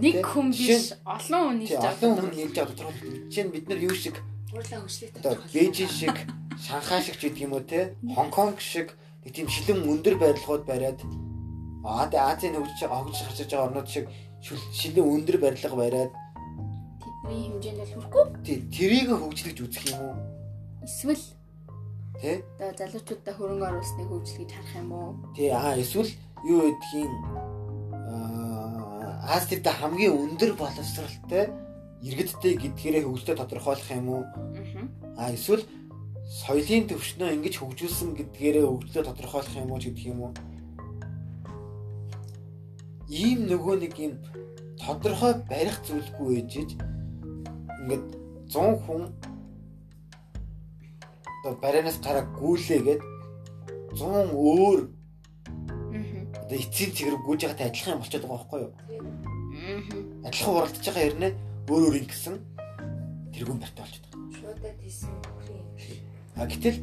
[0.00, 3.28] Нэг хүн биш олон хүн хийж олон хүн хийж байгаа тодорхойлох.
[3.28, 4.16] Жишээ нь бид нар юу шиг
[4.56, 4.82] уурлаа
[5.20, 6.16] одоо Бээжин шиг,
[6.58, 11.00] Шанхай шиг ч гэдэг юм уу те, Хонконг шиг нэг тийм шилэн өндөр барилгууд бариад
[11.84, 14.06] Аа тэ Азийн хөгжиж хөгжиж гарч ирж байгаа орнууд шиг
[14.44, 16.12] шилэн өндөр барилга бариад
[17.00, 18.24] тэдний хэмжээнд л хүрэхгүй.
[18.44, 20.16] тий тэрийг хөгжлөж үзэх юм уу?
[20.84, 21.24] Эсвэл
[22.20, 22.44] Тэ?
[22.60, 25.10] одоо залуучуудаа хөрөнгө оруулсныг хөгжил гэж харах юм уу?
[25.36, 26.12] Тий аа эсвэл
[26.44, 27.12] юу гэдгийг
[28.12, 31.48] аа Азид хамгийн өндөр боловсралтай
[32.04, 34.24] иргэдтэй гэдгээрээ хөгжлөө тодорхойлох юм уу?
[35.16, 35.64] Аа эсвэл
[36.30, 40.32] соёлын төвшнөө ингэж хөгжүүлсэн гэдгээрээ хөгжлөө тодорхойлох юм уу ч гэдэг юм уу?
[43.10, 44.14] Ийм нөгөө нэг юм
[44.78, 46.78] тодорхой барих зүйлгүй ээжиж
[47.82, 48.06] ингээд
[48.46, 49.02] 100 хүн
[51.42, 53.02] одоо барианаас гараа гүйлээгээд
[53.98, 54.80] 100 өөр
[55.90, 56.22] Аа.
[56.46, 58.72] одоо эцсийн цэгэр гүйж байгаатай адилхан юм болчиход байгаа байхгүй юу?
[59.58, 60.30] Аа.
[60.30, 61.32] Адилхан уралдаж байгаа хэрнээ
[61.66, 62.36] өөр өөр ингэсэн
[63.34, 64.38] тэргүүн барьтай болчиход байгаа.
[64.38, 65.39] шуудад хийсэн
[66.40, 66.80] А гэтэл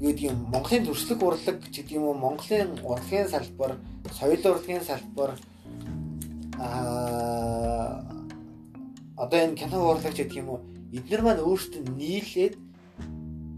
[0.00, 3.76] юу гэдэг юм Монголын төрслөг урлаг гэдэг юм уу Монголын урлагийн салбар,
[4.08, 5.36] соёл урлагийн салбар
[6.56, 8.00] аа
[9.20, 10.60] одоо энэ кино урлаг гэдэг юм уу
[10.96, 12.56] эдгээр маань өөрсдөө нийлээд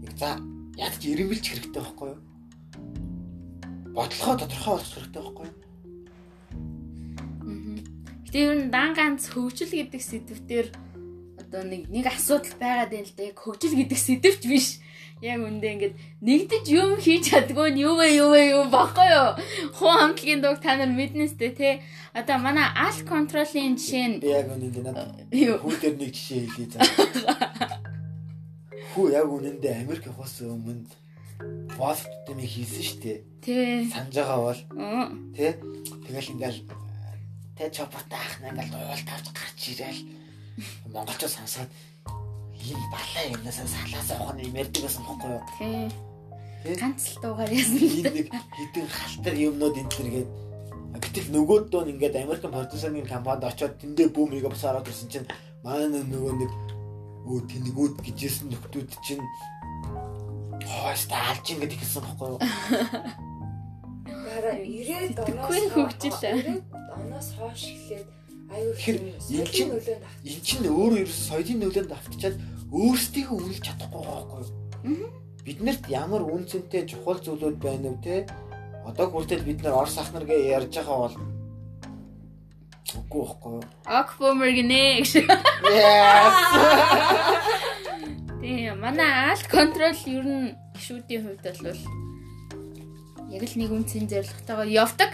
[0.03, 0.43] яг за
[0.75, 2.19] яг ч ирэмбэлж хэрэгтэй байхгүй юу?
[3.95, 5.55] Бодлогоо тодорхой болгох хэрэгтэй байхгүй юу?
[8.27, 10.67] Гэтэ ер нь дан ганц хөгжил гэдэг сэдвээр
[11.53, 13.29] одоо нэг нэг асуудал байгаад байна л да.
[13.29, 14.81] Яг хөгжил гэдэг сэдвч биш.
[15.21, 15.95] Яг үндэ ингээд
[16.25, 19.37] нэгдэж юм хийж чадгүй нь юу вэ юу вэ юу баггүй юу?
[19.77, 21.85] Хуу хамтлагийн дуг та нар мэднэ сте те.
[22.17, 25.61] Одоо манай alt control-ийн жишээ нь яг үнэндээ надад юу?
[25.61, 26.81] хүү дээр нэг жишээ хэлье за.
[28.97, 30.89] Хүү яг үнэндээ Америк явахаас өмнө
[31.77, 33.17] Волфтем хийсэн шүү дээ.
[33.45, 33.85] Тэ.
[33.93, 34.61] Санаж байгаа бол
[35.37, 35.53] тий
[36.01, 36.61] тэгэл ингээл
[37.53, 40.22] тэ чопорт ах на ингээл уул тавж гарч ирээл
[40.93, 41.69] монголчууд сонсоод
[42.63, 45.43] ийм балаа юмнасаа салаас авах нь юм ярьдаг байсан байхгүй юу?
[45.59, 45.91] Тэ.
[46.63, 46.75] Тий?
[46.79, 50.29] Ганц л дуугаар яасан л нэг хитэн халтар юмнууд энэ төргээд
[51.03, 55.27] гэтэл нөгөөд дөө ингээд Американ продюсерийн компанид очиод тэндээ бүүм мега бас ороод ирсэн чинь
[55.65, 56.51] манай нөгөө нэг
[57.27, 59.25] өө тэнэгүүд гэжсэн нөхдүүд чинь
[60.63, 62.39] хойст алж ингээд ихсэн байхгүй юу?
[64.07, 66.15] Гараа 90-ад Тэтгэхгүй оноос хөгжил.
[66.15, 66.63] 90-ад
[66.95, 68.07] оноос хойш эхлээд
[68.49, 72.35] Тэгэхээр энэ чинь- нөлөөнд авч эн чинь өөрөө ерөөс соёлын нөлөөнд автчихад
[72.73, 75.07] өөрсдийгөө үнэлж чадахгүй байхгүй юу?
[75.43, 78.15] Биднэрт ямар үнцэнтэй чухал зүйлүүд байна вэ те?
[78.87, 81.15] Одоо хүртэл бид нар Орос ах нар гээ ярьж байгаа бол
[82.93, 83.63] үгүй байхгүй юу?
[83.87, 85.11] Акбомер гинэ гэж.
[88.43, 91.81] Тийм манай alt control ер нь гişүүдийн хувьд бол
[93.33, 95.11] яг л нэг үнцэн зорилготойгоо явдаг.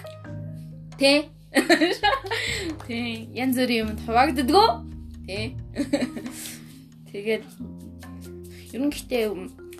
[0.97, 1.29] Тэ?
[2.87, 4.67] Тийм янз бүрийн юмд хуваагддгөө.
[5.25, 5.57] Тэ?
[7.09, 7.45] Тэгээд
[8.73, 9.25] ер нь гэхдээ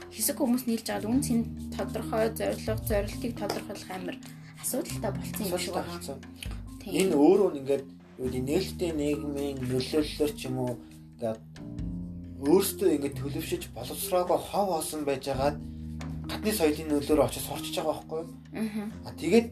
[0.10, 1.40] хэсэг хүмүүс нийлж байгаа үнцэн
[1.78, 4.18] тодорхой зорилго, зорилтыг тодорхойлох амар
[4.58, 6.18] асуудалтай болсон юм шиг байна.
[6.82, 6.94] Тийм.
[7.06, 7.86] Энэ өөрөө ингээд
[8.18, 10.74] юу гэдэг нээлттэй нийгмийн нөлөөллөөр ч юм уу
[11.22, 11.42] ингээд
[12.40, 15.58] өөртөө ингээд төлөвшөж боловсроогүй хов хоосон байжгаад
[16.30, 18.30] гадны соёлын нөлөөр очиж сурчиж байгаа байхгүй юу?
[19.06, 19.14] Аа.
[19.20, 19.48] Тэгээд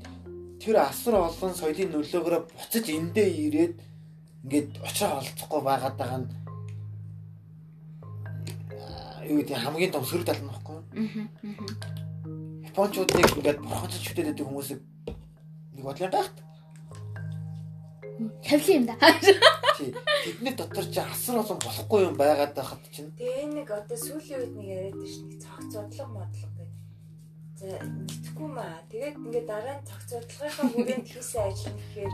[0.68, 3.76] тэр асар олон соёлын нөлөөгөөр буцаж эндээ ирээд
[4.43, 6.30] ингээд очроо олцохгүй байгаад байгаа нь
[9.32, 10.84] юу гэдэг хамгийн том сөрөг тал нь баггүй юу?
[10.91, 12.68] Аа.
[12.68, 13.59] Япончуудыг ингээд
[14.03, 14.82] шүтээд байдаг хүмүүсийг
[15.72, 16.36] нэг бодлоо гахт.
[18.43, 18.95] Тавлын юм да.
[19.78, 19.95] Тий.
[20.26, 24.55] Тэдний дотор ч асар олон болохгүй юм байгаад байхад чинь Тэгээ нэг одоо сүүлийн үед
[24.57, 25.32] нэг яриад байна шүү.
[25.43, 26.57] Цогц бодлого модлого гэдэг.
[27.58, 28.86] За мэдхгүй маа.
[28.93, 32.14] Тэгээд ингээд дараа нь цогц бодлогынхаа хүрээнд хийсэн ажил нь гэхээр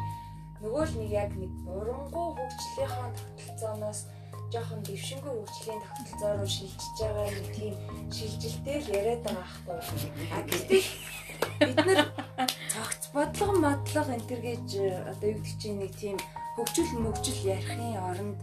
[0.64, 4.00] нөгөө л нэг яг нэг урангуй хөгжлийнхаа тогтолцооноос
[4.54, 7.76] жоохон дэвшингүй хөгжлийн тогтолцоор руу шилжиж байгаа нэг тийм
[8.16, 10.00] шилжилтэй л яриад байгаа байхгүй.
[10.32, 10.88] А гэтэл
[11.60, 12.02] бид нар
[12.72, 14.68] цогц бодлого модлого энэ төр гэж
[15.12, 16.18] одоо юу чинь нэг тийм
[16.56, 18.40] хөгжил мөгжил ярихын оронд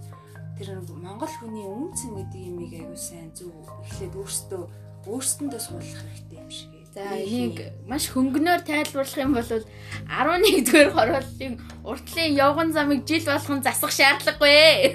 [0.61, 3.48] тэр Монгол хүний үнцэн гэдэг юмыг аягүй сайн зөв
[3.88, 4.62] эхлээд өөртөө
[5.09, 6.80] өөрсөндөө суулгах хэрэгтэй юм шиг.
[6.91, 11.53] За энийг маш хөнгөнөөр тайлбарлах юм бол 11-р хорооллын
[11.86, 14.91] уртлын явган замыг жил болгон засах шаардлагагүй.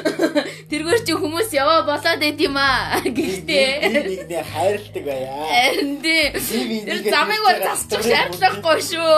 [0.72, 2.96] Тэргээр чи хүмүүс яваа болоод байд юм аа.
[3.04, 5.36] Гэхдээ нэгнээ хайрладаг байя.
[5.52, 6.32] харин тий.
[6.32, 9.16] Тэр замыг бол засчих шаардлагагүй шүү.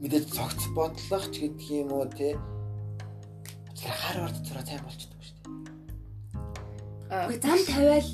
[0.00, 2.32] Мэдээж цогц бодлого ч гэдэг юм уу те.
[3.76, 5.17] Тэр хар орд зураа сайн болчихдог
[7.08, 8.08] зам тавиал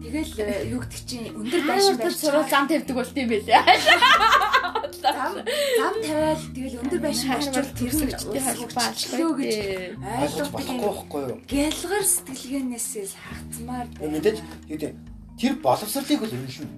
[0.00, 3.60] тэгэл э, юу гэдэг чинь өндөр байшин барьж сурал зам тавьдаг болт юм байлээ.
[5.04, 9.54] зам зам тавиал тэгэл өндөр байшин барьчвал тэр өсөлттэй хөгжлөө гэж
[10.00, 10.80] Ойлгож болохгүй юм.
[10.88, 11.36] байхгүй юу?
[11.44, 14.92] Гялгар сэтгэлгээнээсээ хагцмаар Э, Мэдээж юу гэдэг
[15.38, 16.68] тэр боловсролыг бол үнэлнэ.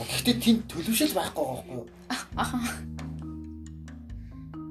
[0.00, 1.86] Гэхдээ тийм төлөвшөл байхгүй байхгүй юу?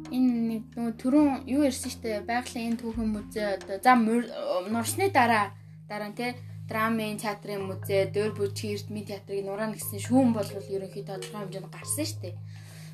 [0.09, 4.25] Энэ нэг нөгөө түрүүн юу ярьсан штэ байгалийн энэ түүхэн музей одоо за мур-
[4.73, 5.53] нурсны дараа
[5.89, 6.27] дараа нь те
[6.69, 12.05] драмын театрын музей, дөр бүжгийн эрдмийн театрыг нураа гэсэн шүүн болвол ерөнхийдөө тодорхой хэмжээнд гарсан
[12.05, 12.37] штэ.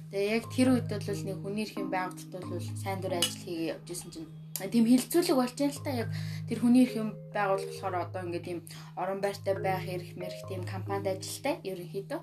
[0.10, 3.88] Тэгээ яг тэр үед бол нэг хүний эрхийн байгууллагт бол сайн дур ажил хийгээ явж
[3.92, 6.10] исэн чинь тийм хилцүүлэг байна л та яг
[6.48, 8.60] тэр хүний эрхийн байгууллага болохоор одоо ингээд тийм
[8.96, 12.20] орон байртай байх эрх мэрх тийм компанид ажилтай ерөнхийдөө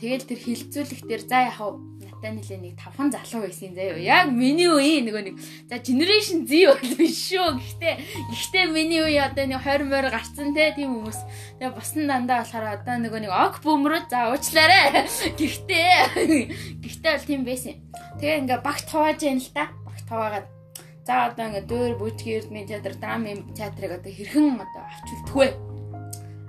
[0.00, 1.76] Тэгэл тэр хилцүүлэх дээр за яах вэ?
[2.08, 4.00] Натаа нилээ нэг тавхан залуу байсан заяа.
[4.00, 5.36] Яг миний үеийн нөгөө нэг
[5.68, 7.60] за generation Z бол биш шүү.
[7.60, 7.94] Гэхдээ
[8.32, 11.20] ихтэй миний үе одоо нэг 20 морь гарцсан те тийм хүмүүс.
[11.60, 15.04] Тэгээ босон дандаа болохоор одоо нөгөө нэг ок бөмрөд за уучлаарай.
[15.36, 15.92] Гэхдээ
[16.80, 17.76] гэхдээ бол тийм байсан.
[18.24, 19.68] Тэгээ ингээ багт хувааж яана л та.
[19.84, 20.59] Багт хуваагаад
[21.06, 25.48] за одоо ингээ дөр бүжгийн эрдмийн театр, драмын театрыг одоо хэрхэн одоо авч үлдэх вэ?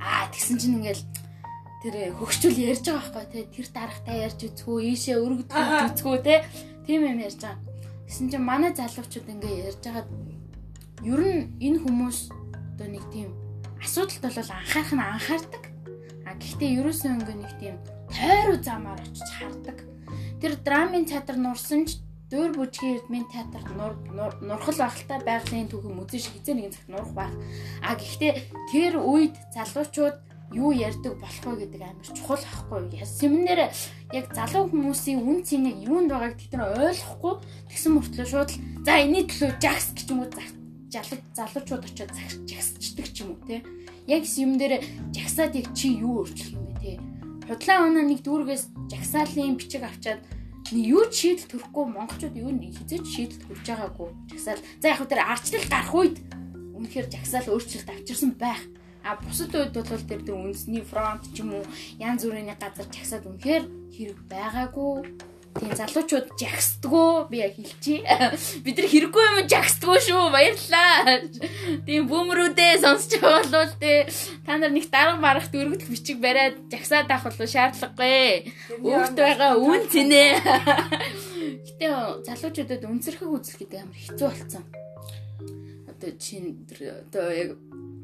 [0.01, 1.03] Аа тэгсэн чинь ингээл
[1.81, 6.35] тэр хөгчүүл ярьж байгаа байхгүй те тэр дарахтаа ярьж үзгүү ийшээ өргөдгөө үзгүү те
[6.85, 7.57] тийм юм ярьж байгаа.
[8.05, 10.05] Гэсэн чинь манай залуучууд ингээ ярьж байгаа
[11.01, 13.33] ер нь энэ хүмүүс одоо нэг тийм
[13.81, 15.63] асуудалд бол анхаарах нь анхаардаг.
[16.29, 17.75] А гэхдээ ерөөсөө ингээ нэг тийм
[18.13, 19.77] тойруу замаар очиж хардаг.
[20.37, 21.97] Тэр драмын театр нурсан ч
[22.31, 27.11] дөр бүжгийн эрдмийн театрт нур нур- нурхал багтаа байгалийн түүхэн шиг хизээ нэгэн цагт нурах
[27.11, 27.33] байх.
[27.83, 28.33] А гэхдээ
[28.71, 30.17] тэр үед залуучууд
[30.55, 33.07] юу ярьдаг болох вэ гэдэг амар чухал ахгүй юу.
[33.07, 33.71] Семинар
[34.11, 37.33] яг залуу хүмүүсийн үн цэнийг юунд байгааг тэд нар ойлгохгүй
[37.71, 40.31] тэгсэн мөртлөө шууд л за энэний төлөө жагс гэж юм уу
[40.91, 42.11] залуу залуучууд очиод
[42.47, 43.63] жагсчдаг ч юм уу те.
[44.11, 44.27] Яг
[44.59, 44.83] дээр
[45.15, 46.91] жагсаад яг чи юу өөрчлөх юм бэ те.
[47.47, 50.19] Худлаа оноо нэг дүүргээс жагсаалын бичиг авчаад
[50.79, 54.09] юу ч шийдэл төрөхгүй монголчууд юу нэг хизээч шийдэл төрж байгаагүй.
[54.31, 54.63] Жагсаал.
[54.79, 56.15] За яг хөө тэр арчлал гарах үед
[56.77, 58.61] үнэхээр жагсаал өөрчлөлт авчирсан байх.
[59.03, 61.65] А бусад үед бол тэр үндэсний фронт ч юм уу
[61.97, 65.30] янз бүрийн газар жагсаад үнэхээр хэрэг байгаагүй.
[65.51, 68.29] Тийм залуучууд жагсдгөө би яг хэлчихье.
[68.63, 70.23] Бид нар хэрэггүй юм жагсдгөө шүү.
[70.31, 71.19] Баярлалаа.
[71.87, 74.07] Тийм бүүмрүүдээ сонсч байгаа бол тээ
[74.47, 78.53] та нар нэг дарга барахт өргөдөл бичиг бариад жагсаад авах бол шаардлагагүй.
[78.79, 80.23] Өөрт байгаа үн цэнэ.
[81.67, 81.87] Гэтэ
[82.31, 84.63] залуучуудад үнсэрхэг үзэл гэдэг амар хэцүү болсон.
[85.91, 87.51] Одоо чинь одоо яг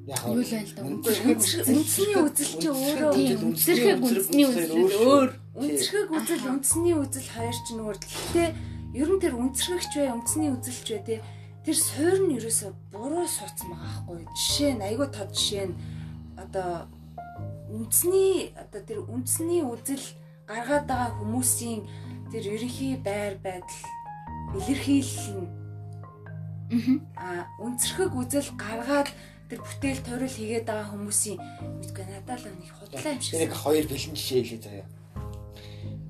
[0.07, 3.11] Яг юу л байл та Үндэсний үзэл чи өөрөө
[3.43, 4.71] үнсэрхэг үндэсний үзэл
[5.03, 5.29] өөр.
[5.57, 8.49] Үнцэрхэг үзэл үндэсний үзэл хоёр ч нөгөө гэхдээ
[8.93, 11.19] ер нь тэр үнцэрхэгч бай үндэсний үзэлч бай тий.
[11.65, 15.75] Тэр суур нь ерөөсө буруу суудсан байгаа байхгүй жишээ нь айгүй тод жишээ нь
[16.37, 16.85] одоо
[17.73, 20.05] үндэсний одоо тэр үндэсний үзэл
[20.45, 21.81] гаргаад байгаа хүмүүсийн
[22.31, 23.83] тэр ерөнхий байр байдал
[24.55, 29.09] илэрхийлэл нь а үнцэрхэг үзэл гаргаад
[29.47, 31.39] тэр бүтээл тойрол хийгээд байгаа хүмүүсийн
[31.79, 34.87] мэдгүй надад л нэг худлаа юм шиг нэг хоёр бэлэн жишээ хэлээ заяа.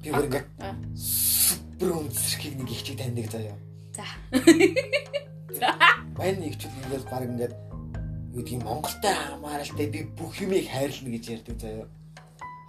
[0.03, 0.47] Би бүр ингээд
[0.97, 3.57] супер үнсэрхийг нэг их чиг таньдаг заяа.
[3.93, 4.05] За.
[6.17, 7.53] Баян нэг чиг ингээд баг ингээд
[8.33, 11.87] юу гэдгийг Монголтой хамааралтай би бүх юмыг хайрлна гэж ярьдаг заяа.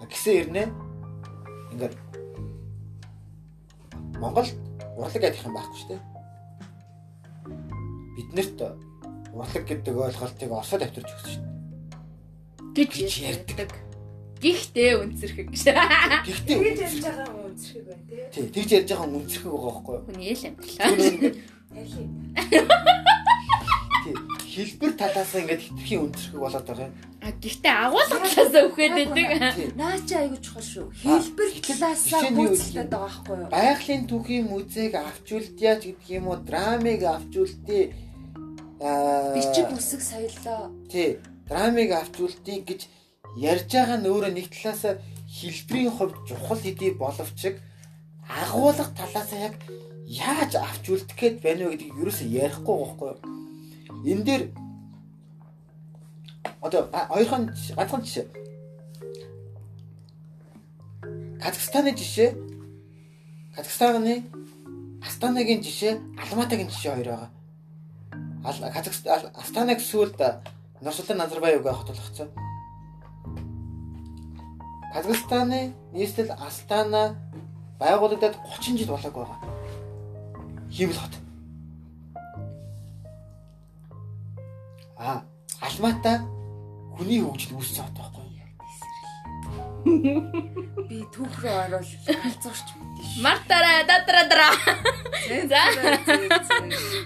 [0.01, 0.63] А гисэн ирнэ
[1.75, 1.95] ингээд
[4.19, 4.49] Монгол
[4.97, 6.03] урлаг адих юм байхгүй шүү дээ.
[8.17, 8.59] Биднэрт
[9.37, 11.59] урлаг гэдэг ойлголтыг осод авчирч өгсөн шүү
[12.79, 13.71] гэж Гэж ярьдаг.
[14.39, 15.63] Гэхдээ үнсэрхэг гэж.
[15.67, 15.77] дээ.
[16.27, 18.23] Гэхдээ Тэгэж ярьж байгаа юм үнцэрхэг байна тий.
[18.33, 20.05] тий тэгж ярьж байгаа хүн үнсэрхэг байгаа байхгүй юу?
[20.09, 22.09] Хүний ингээд Тайлхи.
[24.05, 24.15] тий
[24.59, 26.95] хэлбэр талаас ингээд хитрхийн үнсэрхэг болоод байгаа юм.
[27.23, 29.27] А гэхдээ агуулга талаасаа үхээд байдаг.
[29.55, 29.69] тий.
[29.79, 30.87] Наа чи айгуу чухал шүү.
[31.03, 33.51] Хэлбэр талаасаа нь гүйцэтгэдэг байгаа байхгүй юу?
[33.55, 37.85] Байгалийн түүхийн музейг авч үлдъя ч гэдэг юм уу, драмыг авч үлдээ.
[38.83, 42.81] Аа Бичиг үсэг соёлоо тий, драмыг авч үлдээ гэж
[43.37, 47.41] ярьж байгаа нь өөрөө нэг талаасаа хэлбэрийн хувьд чухал хэдий боловч
[48.25, 49.55] агуулга талаасаа яг
[50.07, 53.21] яаж авч үлдэх гээд байна вэ гэдгийг ерөөсөө ярихгүй байхгүй юу?
[54.09, 54.43] Энэ дээр
[56.65, 56.83] одоо
[57.53, 58.27] жиш- ганцхан жишээ.
[61.43, 62.31] Казахстаны жишээ
[63.55, 64.25] Казахстаны
[65.03, 67.31] Астанагийн жишээ, Алматагийн жишээ хоёр байгаа.
[68.75, 70.19] Казахстан Астанаг сүүлд
[70.81, 72.29] Нурсултан Назарбаевгаа хотолгоцсон.
[74.99, 77.15] Казахстаны нийслэл Астана
[77.79, 79.39] байгуулагдаад 30 жил болоог байгаа.
[80.75, 81.15] Хиймэл хот.
[84.99, 85.23] А
[85.63, 86.27] Алмата
[86.99, 88.51] хүний хөгжил үүссэн хот байхгүй юу?
[90.91, 93.23] би түүх рүү орвол галзуурч мэдээ шүү.
[93.23, 94.51] Мартара датрадра.
[95.47, 95.63] За.
[95.79, 95.87] За.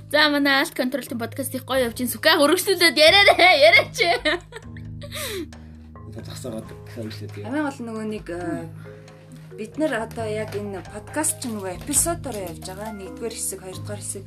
[0.08, 4.00] За манай алт контролтын подкастыг гоё явж ин сүкэ өргөжлүүлээд яриараа яриач.
[6.12, 7.48] Засаагаад гэхэлээ.
[7.48, 8.68] Хамгийн гол нөгөө нэг э,
[9.56, 12.92] бид нар одоо яг энэ подкаст ч нөгөө эпизодоор явж байгаа.
[12.92, 14.24] Нэгдүгээр хэсэг, хоёрдугаар хэсэг.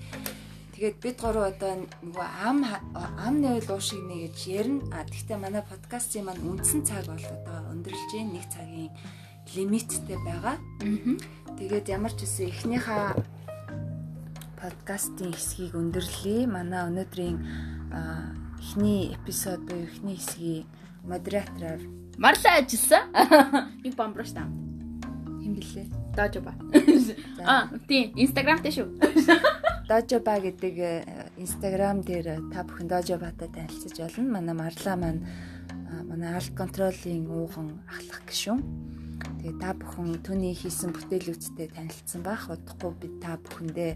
[0.73, 1.71] Тэгээд бид гурав одоо
[2.01, 2.59] нөгөө ам
[2.97, 4.81] ам нэвэл уушиг нэ гэж ярина.
[4.91, 8.33] А тэгвэл манай подкастын маань үндсэн цаг бол одоо өндөрлж байна.
[8.33, 8.91] Нэг цагийн
[9.53, 10.57] лимиттэй байгаа.
[11.55, 13.13] Тэгээд ямар ч үсэн эхнийхээ
[14.59, 16.49] подкастын хэсгийг өндөрлөе.
[16.49, 17.37] Манай өнөөдрийн
[17.93, 20.65] а, эхний эпизод буюу эхний хэсгийн
[21.07, 21.81] модератороор
[22.17, 23.11] Марла ажилласан.
[23.83, 24.47] Нэг бомброш таа.
[25.43, 25.83] хэн блэ?
[26.15, 26.53] Дож ба.
[27.45, 28.87] А, тийм, Instagram дээр шүү.
[29.89, 30.93] Дожоба гэдэг э,
[31.37, 34.41] Instagram дээр та бүхэн Дожобатай танилцж болно.
[34.41, 35.21] Манай Марла маань
[36.09, 38.63] манай алт контролын ууган ахлах гишүүн.
[39.45, 42.49] Тэгээ та бүхэн түүний хийсэн бүтээлүүдтэй танилцсан байх.
[42.49, 43.91] Удахгүй бид та бүхэндээ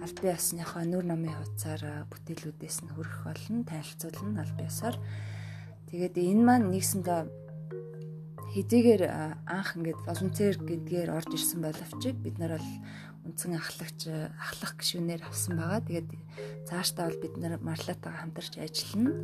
[0.00, 4.96] аль бие осныхоо нүр номын хуудасаар а, бүтээлүүдээс нь хүрэх болно, танилцуулна аль бие осоор.
[5.94, 7.22] Тэгээд энэ маань нэгсэндээ
[8.50, 9.02] хэдийгээр
[9.46, 12.70] анх ингээд волонтер гэдгээр орж ирсэн боловч бид нар бол
[13.30, 15.86] үндсэн ахлагч ахлах гишүүнээр авсан байгаа.
[15.86, 16.10] Тэгээд
[16.66, 19.14] цаашдаа бол бид нар Марлатайгаа хамтарч ажиллана.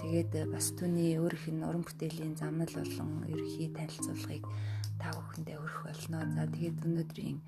[0.00, 4.44] Тэгээд бас түүний өөрийнх нь уран бүтээлийн замнал болон ерөнхий танилцуулгыг
[4.96, 6.24] та бүхэндээ өргөх болно.
[6.32, 7.38] За тэгээд өнөөдрийн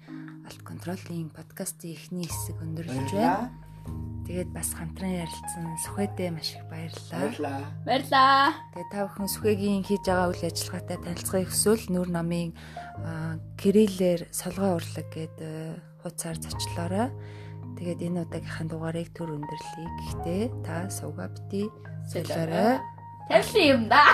[0.44, 3.72] алт контролын подкастын эхний хэсэг өндөрлөж байна.
[4.22, 7.18] Тэгээд бас хамтран ярилцсан Сүхэдээ маш их баярлалаа.
[7.20, 7.61] Баярлаа.
[7.85, 8.45] Баярлаа.
[8.72, 12.51] Тэгээ та бүхэн Сүхэгийн хийж байгаа үйл ажиллагаатай танилцахыг хүсвэл Нүр намын
[13.59, 17.09] кириллээр солгоо урлаг гэдэг хуудасаар зочлоорой.
[17.83, 19.89] Тэгээд энэ удаагийнхаа дугаарыг төр өндөрлөе.
[19.91, 21.66] Гэхдээ та сууга бити
[22.07, 22.78] солиорой.
[23.26, 24.07] Тавилсан юм да.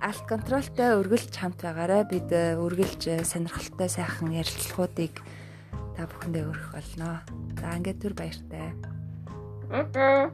[0.00, 2.08] Алт контролтой үргэлж хамт байгаарай.
[2.08, 5.12] Бид үргэлж сонирхолтой сайхан ярилцлагуудыг
[6.00, 7.08] та бүхэндээ өргөх болно.
[7.60, 8.72] За ингээд түр баяртай.
[9.68, 10.32] Окей.